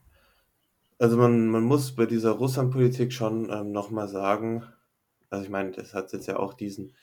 Also 0.99 1.17
man, 1.17 1.47
man 1.47 1.63
muss 1.63 1.93
bei 1.95 2.05
dieser 2.05 2.31
Russlandpolitik 2.31 3.11
schon 3.11 3.49
ähm, 3.49 3.71
nochmal 3.71 4.07
sagen, 4.07 4.63
also 5.29 5.43
ich 5.43 5.49
meine, 5.49 5.71
das 5.71 5.93
hat 5.93 6.13
jetzt 6.13 6.27
ja 6.27 6.37
auch 6.37 6.53
diesen 6.53 6.93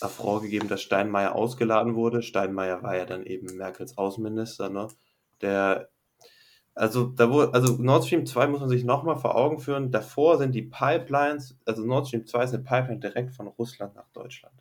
Affront 0.00 0.42
gegeben, 0.42 0.68
dass 0.68 0.82
Steinmeier 0.82 1.34
ausgeladen 1.34 1.94
wurde. 1.94 2.22
Steinmeier 2.22 2.82
war 2.82 2.96
ja 2.96 3.04
dann 3.04 3.24
eben 3.24 3.56
Merkels 3.56 3.98
Außenminister, 3.98 4.68
ne? 4.68 4.88
Der, 5.40 5.88
also 6.74 7.06
da 7.06 7.30
wurde, 7.30 7.54
also 7.54 7.76
Nord 7.82 8.06
Stream 8.06 8.26
2 8.26 8.46
muss 8.48 8.60
man 8.60 8.68
sich 8.68 8.84
nochmal 8.84 9.16
vor 9.16 9.36
Augen 9.36 9.58
führen. 9.60 9.90
Davor 9.90 10.38
sind 10.38 10.54
die 10.54 10.62
Pipelines, 10.62 11.58
also 11.66 11.84
Nord 11.84 12.08
Stream 12.08 12.26
2 12.26 12.44
ist 12.44 12.54
eine 12.54 12.64
Pipeline 12.64 13.00
direkt 13.00 13.32
von 13.34 13.48
Russland 13.48 13.94
nach 13.96 14.08
Deutschland. 14.12 14.54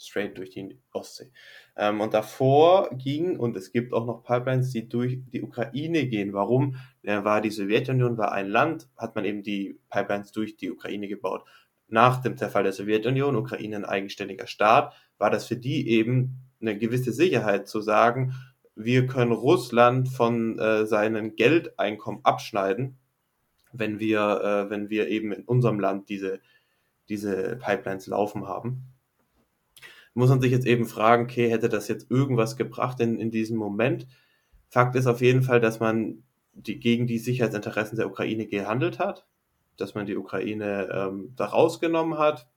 Straight 0.00 0.38
durch 0.38 0.50
die 0.50 0.78
Ostsee. 0.92 1.30
Ähm, 1.76 2.00
und 2.00 2.14
davor 2.14 2.90
ging, 2.96 3.38
und 3.38 3.56
es 3.56 3.72
gibt 3.72 3.92
auch 3.92 4.06
noch 4.06 4.24
Pipelines, 4.24 4.70
die 4.70 4.88
durch 4.88 5.18
die 5.32 5.42
Ukraine 5.42 6.06
gehen. 6.06 6.32
Warum? 6.32 6.76
Ja, 7.02 7.24
war 7.24 7.40
die 7.40 7.50
Sowjetunion, 7.50 8.18
war 8.18 8.32
ein 8.32 8.48
Land, 8.48 8.88
hat 8.96 9.14
man 9.14 9.24
eben 9.24 9.42
die 9.42 9.78
Pipelines 9.90 10.32
durch 10.32 10.56
die 10.56 10.70
Ukraine 10.70 11.08
gebaut 11.08 11.44
nach 11.90 12.22
dem 12.22 12.36
Zerfall 12.36 12.62
der 12.62 12.72
Sowjetunion, 12.72 13.36
Ukraine 13.36 13.76
ein 13.76 13.84
eigenständiger 13.84 14.46
Staat, 14.46 14.94
war 15.18 15.30
das 15.30 15.46
für 15.46 15.56
die 15.56 15.88
eben 15.90 16.38
eine 16.60 16.78
gewisse 16.78 17.12
Sicherheit 17.12 17.68
zu 17.68 17.80
sagen, 17.80 18.34
wir 18.74 19.06
können 19.06 19.32
Russland 19.32 20.08
von 20.08 20.58
äh, 20.58 20.86
seinen 20.86 21.36
Geldeinkommen 21.36 22.24
abschneiden, 22.24 22.98
wenn 23.72 23.98
wir, 23.98 24.20
äh, 24.20 24.70
wenn 24.70 24.88
wir 24.88 25.08
eben 25.08 25.32
in 25.32 25.44
unserem 25.44 25.80
Land 25.80 26.08
diese, 26.08 26.40
diese 27.08 27.56
Pipelines 27.56 28.06
laufen 28.06 28.46
haben. 28.46 28.84
Muss 30.14 30.30
man 30.30 30.40
sich 30.40 30.52
jetzt 30.52 30.66
eben 30.66 30.86
fragen, 30.86 31.24
okay, 31.24 31.50
hätte 31.50 31.68
das 31.68 31.88
jetzt 31.88 32.10
irgendwas 32.10 32.56
gebracht 32.56 33.00
in, 33.00 33.18
in 33.18 33.30
diesem 33.30 33.56
Moment? 33.56 34.06
Fakt 34.68 34.96
ist 34.96 35.06
auf 35.06 35.20
jeden 35.20 35.42
Fall, 35.42 35.60
dass 35.60 35.80
man 35.80 36.22
die, 36.52 36.78
gegen 36.80 37.06
die 37.06 37.18
Sicherheitsinteressen 37.18 37.96
der 37.96 38.08
Ukraine 38.08 38.46
gehandelt 38.46 38.98
hat 38.98 39.26
dass 39.80 39.94
man 39.94 40.06
die 40.06 40.16
Ukraine 40.16 40.88
ähm, 40.92 41.32
da 41.36 41.46
rausgenommen 41.46 42.18
hat 42.18 42.48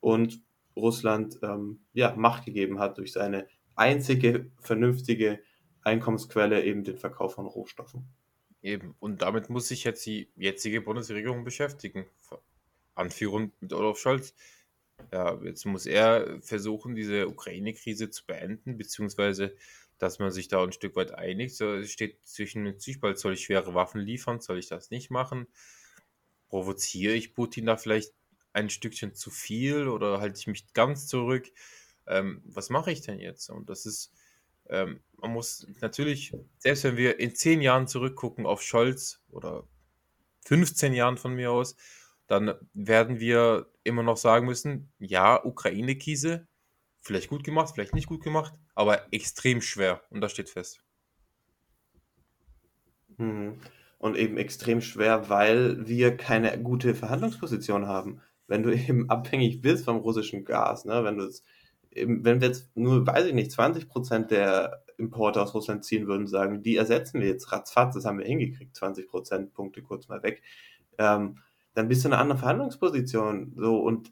und 0.00 0.42
Russland 0.76 1.38
ähm, 1.42 1.80
ja, 1.94 2.14
Macht 2.16 2.44
gegeben 2.44 2.78
hat 2.78 2.98
durch 2.98 3.12
seine 3.12 3.48
einzige 3.74 4.50
vernünftige 4.60 5.40
Einkommensquelle, 5.82 6.64
eben 6.64 6.84
den 6.84 6.98
Verkauf 6.98 7.34
von 7.34 7.46
Rohstoffen. 7.46 8.08
Eben, 8.62 8.94
und 8.98 9.22
damit 9.22 9.48
muss 9.48 9.68
sich 9.68 9.84
jetzt 9.84 10.04
die 10.06 10.30
jetzige 10.36 10.80
Bundesregierung 10.80 11.44
beschäftigen. 11.44 12.06
Anführung 12.94 13.52
mit 13.60 13.72
Olaf 13.72 13.98
Scholz. 13.98 14.34
Ja, 15.12 15.40
jetzt 15.42 15.64
muss 15.66 15.86
er 15.86 16.40
versuchen, 16.42 16.94
diese 16.94 17.28
Ukraine-Krise 17.28 18.10
zu 18.10 18.26
beenden, 18.26 18.76
beziehungsweise 18.78 19.54
dass 19.98 20.18
man 20.18 20.30
sich 20.30 20.48
da 20.48 20.62
ein 20.62 20.72
Stück 20.72 20.94
weit 20.96 21.12
einigt. 21.14 21.54
So, 21.54 21.72
es 21.74 21.90
steht 21.90 22.18
zwischen 22.26 22.64
dem 22.64 22.78
Zwiespalt, 22.78 23.18
soll 23.18 23.32
ich 23.32 23.44
schwere 23.44 23.72
Waffen 23.74 24.00
liefern, 24.00 24.40
soll 24.40 24.58
ich 24.58 24.68
das 24.68 24.90
nicht 24.90 25.10
machen? 25.10 25.46
provoziere 26.48 27.14
ich 27.14 27.34
Putin 27.34 27.66
da 27.66 27.76
vielleicht 27.76 28.12
ein 28.52 28.70
Stückchen 28.70 29.14
zu 29.14 29.30
viel 29.30 29.88
oder 29.88 30.20
halte 30.20 30.38
ich 30.38 30.46
mich 30.46 30.72
ganz 30.72 31.06
zurück? 31.06 31.50
Ähm, 32.06 32.42
was 32.44 32.70
mache 32.70 32.90
ich 32.90 33.02
denn 33.02 33.18
jetzt? 33.18 33.50
Und 33.50 33.68
das 33.68 33.84
ist, 33.84 34.12
ähm, 34.68 35.00
man 35.16 35.32
muss 35.32 35.66
natürlich, 35.80 36.32
selbst 36.58 36.84
wenn 36.84 36.96
wir 36.96 37.20
in 37.20 37.34
zehn 37.34 37.60
Jahren 37.60 37.88
zurückgucken 37.88 38.46
auf 38.46 38.62
Scholz 38.62 39.20
oder 39.30 39.66
15 40.46 40.94
Jahren 40.94 41.18
von 41.18 41.34
mir 41.34 41.50
aus, 41.50 41.76
dann 42.26 42.54
werden 42.72 43.20
wir 43.20 43.70
immer 43.84 44.02
noch 44.02 44.16
sagen 44.16 44.46
müssen, 44.46 44.92
ja, 44.98 45.44
Ukraine-Krise, 45.44 46.46
vielleicht 47.00 47.28
gut 47.28 47.44
gemacht, 47.44 47.72
vielleicht 47.74 47.94
nicht 47.94 48.08
gut 48.08 48.22
gemacht, 48.22 48.54
aber 48.74 49.12
extrem 49.12 49.60
schwer 49.60 50.02
und 50.10 50.20
das 50.20 50.32
steht 50.32 50.50
fest. 50.50 50.82
Mhm 53.16 53.60
und 53.98 54.16
eben 54.16 54.36
extrem 54.36 54.80
schwer, 54.80 55.28
weil 55.28 55.86
wir 55.86 56.16
keine 56.16 56.60
gute 56.62 56.94
Verhandlungsposition 56.94 57.86
haben. 57.86 58.20
Wenn 58.46 58.62
du 58.62 58.70
eben 58.74 59.10
abhängig 59.10 59.62
bist 59.62 59.84
vom 59.84 59.98
russischen 59.98 60.44
Gas, 60.44 60.84
ne, 60.84 61.04
wenn 61.04 61.18
du 61.18 61.24
es 61.24 61.44
wenn 61.98 62.42
wir 62.42 62.48
jetzt 62.48 62.76
nur, 62.76 63.06
weiß 63.06 63.24
ich 63.24 63.32
nicht, 63.32 63.50
20 63.50 63.88
Prozent 63.88 64.30
der 64.30 64.84
Importe 64.98 65.40
aus 65.40 65.54
Russland 65.54 65.82
ziehen 65.82 66.06
würden, 66.06 66.26
sagen, 66.26 66.62
die 66.62 66.76
ersetzen 66.76 67.20
wir 67.20 67.26
jetzt 67.26 67.50
ratzfatz, 67.52 67.94
das 67.94 68.04
haben 68.04 68.18
wir 68.18 68.26
hingekriegt, 68.26 68.76
20 68.76 69.08
Prozentpunkte 69.08 69.80
kurz 69.80 70.06
mal 70.06 70.22
weg, 70.22 70.42
ähm, 70.98 71.38
dann 71.76 71.88
bist 71.88 72.04
du 72.04 72.08
in 72.08 72.14
einer 72.14 72.22
anderen 72.22 72.40
Verhandlungsposition. 72.40 73.52
So 73.56 73.78
und 73.78 74.10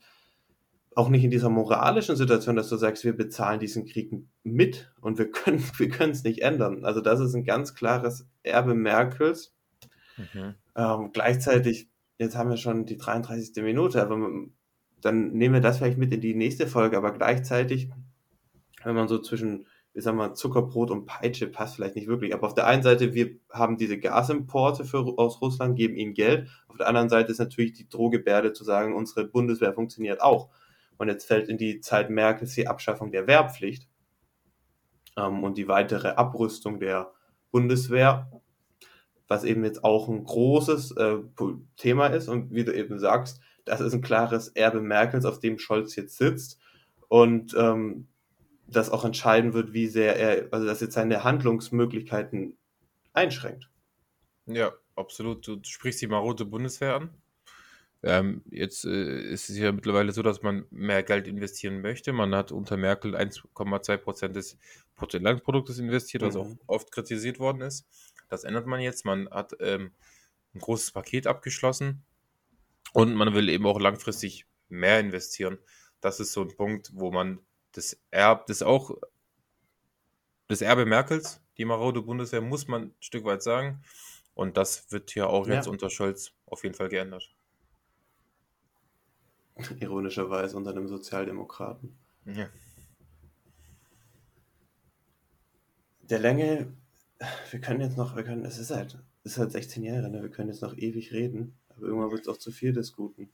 auch 0.95 1.09
nicht 1.09 1.25
in 1.25 1.31
dieser 1.31 1.51
moralischen 1.51 2.15
Situation, 2.15 2.55
dass 2.55 2.69
du 2.69 2.77
sagst, 2.77 3.05
wir 3.05 3.17
bezahlen 3.17 3.59
diesen 3.59 3.85
Krieg 3.85 4.13
mit 4.45 4.93
und 5.01 5.19
wir 5.19 5.29
können 5.31 5.63
wir 5.79 5.89
können 5.89 6.13
es 6.13 6.23
nicht 6.23 6.43
ändern. 6.43 6.85
Also 6.85 7.01
das 7.01 7.19
ist 7.19 7.35
ein 7.35 7.45
ganz 7.45 7.75
klares 7.75 8.29
Erbe 8.45 8.75
Merkels 8.75 9.55
Mhm. 10.17 10.55
Ähm, 10.77 11.11
gleichzeitig, 11.13 11.89
jetzt 12.19 12.37
haben 12.37 12.51
wir 12.51 12.57
schon 12.57 12.87
die 12.87 12.97
33. 12.97 13.63
Minute, 13.63 14.03
aber 14.03 14.17
dann 15.01 15.33
nehmen 15.33 15.55
wir 15.55 15.61
das 15.61 15.79
vielleicht 15.79 15.99
mit 15.99 16.13
in 16.13 16.21
die 16.21 16.35
nächste 16.35 16.67
Folge, 16.67 16.97
aber 16.97 17.13
gleichzeitig, 17.13 17.91
wenn 18.83 18.95
man 18.95 19.09
so 19.09 19.19
zwischen, 19.19 19.67
ich 19.95 20.05
sag 20.05 20.15
mal, 20.15 20.35
Zuckerbrot 20.35 20.91
und 20.91 21.07
Peitsche 21.07 21.47
passt 21.47 21.77
vielleicht 21.77 21.95
nicht 21.95 22.09
wirklich. 22.09 22.35
Aber 22.35 22.47
auf 22.47 22.55
der 22.55 22.67
einen 22.67 22.83
Seite, 22.83 23.15
wir 23.15 23.37
haben 23.51 23.77
diese 23.77 23.99
Gasimporte 23.99 24.85
für, 24.85 25.19
aus 25.19 25.41
Russland, 25.41 25.77
geben 25.77 25.97
ihnen 25.97 26.15
Geld. 26.15 26.49
Auf 26.69 26.77
der 26.77 26.89
anderen 26.89 27.09
Seite 27.09 27.31
ist 27.31 27.39
natürlich 27.39 27.73
die 27.73 27.89
Drohgebärde 27.89 28.53
zu 28.53 28.65
sagen, 28.65 28.95
unsere 28.95 29.25
Bundeswehr 29.25 29.73
funktioniert 29.73 30.21
auch. 30.21 30.51
Und 30.99 31.09
jetzt 31.09 31.27
fällt 31.27 31.49
in 31.49 31.59
die 31.59 31.81
Zeit 31.81 32.11
Merkels 32.11 32.55
die 32.55 32.67
Abschaffung 32.67 33.13
der 33.13 33.27
Wehrpflicht 33.27 33.89
ähm, 35.17 35.45
und 35.45 35.57
die 35.59 35.69
weitere 35.69 36.09
Abrüstung 36.09 36.81
der 36.81 37.13
Bundeswehr 37.51 38.29
was 39.29 39.45
eben 39.45 39.65
jetzt 39.65 39.85
auch 39.85 40.09
ein 40.09 40.25
großes 40.25 40.93
äh, 40.93 41.17
Thema 41.77 42.09
ist. 42.09 42.29
Und 42.29 42.53
wie 42.53 42.65
du 42.65 42.75
eben 42.75 42.99
sagst, 42.99 43.41
das 43.65 43.81
ist 43.81 43.95
ein 43.95 44.03
klares 44.03 44.49
Erbe 44.49 44.81
Merkels, 44.81 45.25
auf 45.25 45.41
dem 45.41 45.59
Scholz 45.59 45.97
jetzt 45.97 46.17
sitzt. 46.17 46.61
Und 47.09 47.55
ähm, 47.57 48.09
das 48.75 48.91
auch 48.91 49.05
entscheiden 49.05 49.55
wird, 49.55 49.73
wie 49.73 49.87
sehr 49.87 50.17
er, 50.17 50.49
also 50.53 50.67
dass 50.67 50.81
jetzt 50.81 50.95
seine 50.95 51.25
Handlungsmöglichkeiten 51.25 52.57
einschränkt. 53.13 53.71
Ja, 54.47 54.73
absolut. 54.97 55.47
Du 55.47 55.59
sprichst 55.63 56.03
die 56.03 56.07
marode 56.07 56.45
Bundeswehr 56.45 56.97
an. 56.97 57.11
Ähm, 58.03 58.43
jetzt 58.51 58.85
äh, 58.85 59.23
ist 59.33 59.49
es 59.49 59.57
ja 59.57 59.73
mittlerweile 59.73 60.13
so, 60.13 60.23
dass 60.23 60.43
man 60.43 60.67
mehr 60.71 61.03
Geld 61.03 61.27
investieren 61.27 61.81
möchte. 61.81 62.13
Man 62.13 62.35
hat 62.35 62.53
unter 62.53 62.77
Merkel 62.77 63.17
1,2 63.17 63.97
Prozent 63.97 64.37
des 64.37 64.59
Bruttoinlandproduktes 64.97 65.79
investiert, 65.79 66.23
was 66.23 66.35
mhm. 66.35 66.41
auch 66.41 66.57
oft 66.67 66.93
kritisiert 66.93 67.39
worden 67.39 67.63
ist. 67.63 67.87
Das 68.29 68.45
ändert 68.45 68.67
man 68.67 68.81
jetzt. 68.81 69.07
Man 69.07 69.31
hat 69.31 69.55
ähm, 69.61 69.93
ein 70.55 70.61
großes 70.61 70.93
Paket 70.93 71.27
abgeschlossen 71.27 72.05
und 72.93 73.15
man 73.15 73.35
will 73.35 73.49
eben 73.49 73.65
auch 73.65 73.81
langfristig 73.81 74.45
mehr 74.69 75.01
investieren. 75.01 75.59
Das 76.03 76.21
ist 76.21 76.33
so 76.33 76.43
ein 76.43 76.55
Punkt, 76.55 76.91
wo 76.93 77.11
man 77.11 77.39
das 77.75 77.99
Erbe, 78.11 78.45
das 78.47 78.63
auch 78.63 78.97
das 80.49 80.61
Erbe 80.61 80.87
Merkels, 80.87 81.41
die 81.59 81.65
marode 81.65 82.03
Bundeswehr, 82.03 82.41
muss 82.41 82.69
man 82.69 82.83
ein 82.83 82.95
Stück 83.01 83.25
weit 83.25 83.43
sagen. 83.43 83.83
Und 84.35 84.57
das 84.57 84.91
wird 84.91 85.15
ja 85.15 85.27
auch 85.27 85.47
jetzt 85.47 85.67
ja. 85.67 85.73
unter 85.73 85.91
Scholz 85.91 86.33
auf 86.47 86.65
jeden 86.65 86.75
Fall 86.75 86.89
geändert. 86.89 87.33
Ironischerweise 89.79 90.57
unter 90.57 90.71
einem 90.71 90.89
Sozialdemokraten. 90.89 91.97
Ja. 92.27 92.49
Der 96.03 96.19
Länge 96.19 96.75
wir 97.51 97.61
können 97.61 97.81
jetzt 97.81 97.97
noch, 97.97 98.17
wir 98.17 98.25
können, 98.25 98.45
es 98.45 98.59
ist 98.59 98.71
halt, 98.71 98.99
es 99.23 99.33
ist 99.33 99.39
halt 99.39 99.53
16 99.53 99.83
Jahre, 99.83 100.11
ne? 100.11 100.23
wir 100.23 100.31
können 100.31 100.49
jetzt 100.49 100.63
noch 100.63 100.77
ewig 100.77 101.13
reden, 101.13 101.57
aber 101.69 101.87
irgendwann 101.87 102.11
wird 102.11 102.23
es 102.23 102.29
auch 102.29 102.37
zu 102.37 102.51
viel 102.51 102.73
des 102.73 102.93
Guten. 102.93 103.31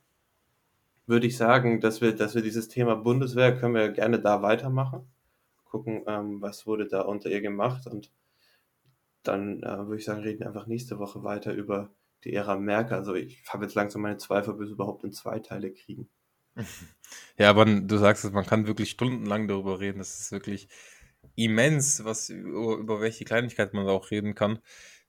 Würde 1.10 1.26
ich 1.26 1.36
sagen, 1.36 1.80
dass 1.80 2.00
wir, 2.00 2.14
dass 2.14 2.36
wir 2.36 2.42
dieses 2.42 2.68
Thema 2.68 2.94
Bundeswehr 2.94 3.56
können 3.58 3.74
wir 3.74 3.88
gerne 3.90 4.20
da 4.20 4.42
weitermachen. 4.42 5.10
Gucken, 5.64 6.04
ähm, 6.06 6.40
was 6.40 6.68
wurde 6.68 6.86
da 6.86 7.00
unter 7.00 7.30
ihr 7.30 7.40
gemacht 7.40 7.88
und 7.88 8.12
dann 9.24 9.60
äh, 9.64 9.78
würde 9.78 9.96
ich 9.96 10.04
sagen, 10.04 10.22
reden 10.22 10.44
einfach 10.44 10.68
nächste 10.68 11.00
Woche 11.00 11.24
weiter 11.24 11.52
über 11.52 11.90
die 12.22 12.32
Ära 12.32 12.56
Merkel. 12.56 12.96
Also 12.96 13.16
ich 13.16 13.42
habe 13.48 13.64
jetzt 13.64 13.74
langsam 13.74 14.02
meine 14.02 14.18
Zweifel, 14.18 14.54
bis 14.54 14.68
wir 14.68 14.74
überhaupt 14.74 15.02
in 15.02 15.12
zwei 15.12 15.40
Teile 15.40 15.72
kriegen. 15.72 16.08
Ja, 17.38 17.50
aber 17.50 17.64
du 17.64 17.96
sagst 17.96 18.24
es, 18.24 18.30
man 18.30 18.46
kann 18.46 18.66
wirklich 18.68 18.90
stundenlang 18.90 19.48
darüber 19.48 19.80
reden. 19.80 19.98
Das 19.98 20.20
ist 20.20 20.30
wirklich, 20.30 20.68
immens, 21.34 22.04
was 22.04 22.28
über, 22.28 22.76
über 22.76 23.00
welche 23.00 23.24
Kleinigkeit 23.24 23.74
man 23.74 23.86
da 23.86 23.92
auch 23.92 24.10
reden 24.10 24.34
kann. 24.34 24.60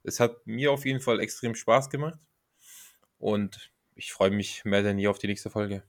Es 0.04 0.20
hat 0.20 0.48
mir 0.48 0.72
auf 0.72 0.86
jeden 0.86 1.02
Fall 1.02 1.20
extrem 1.20 1.54
Spaß 1.54 1.90
gemacht 1.90 2.20
und 3.20 3.72
ich 3.96 4.12
freue 4.14 4.32
mich 4.32 4.66
mehr 4.66 4.82
denn 4.82 4.98
je 4.98 5.08
auf 5.08 5.20
die 5.20 5.28
nächste 5.28 5.50
Folge. 5.50 5.84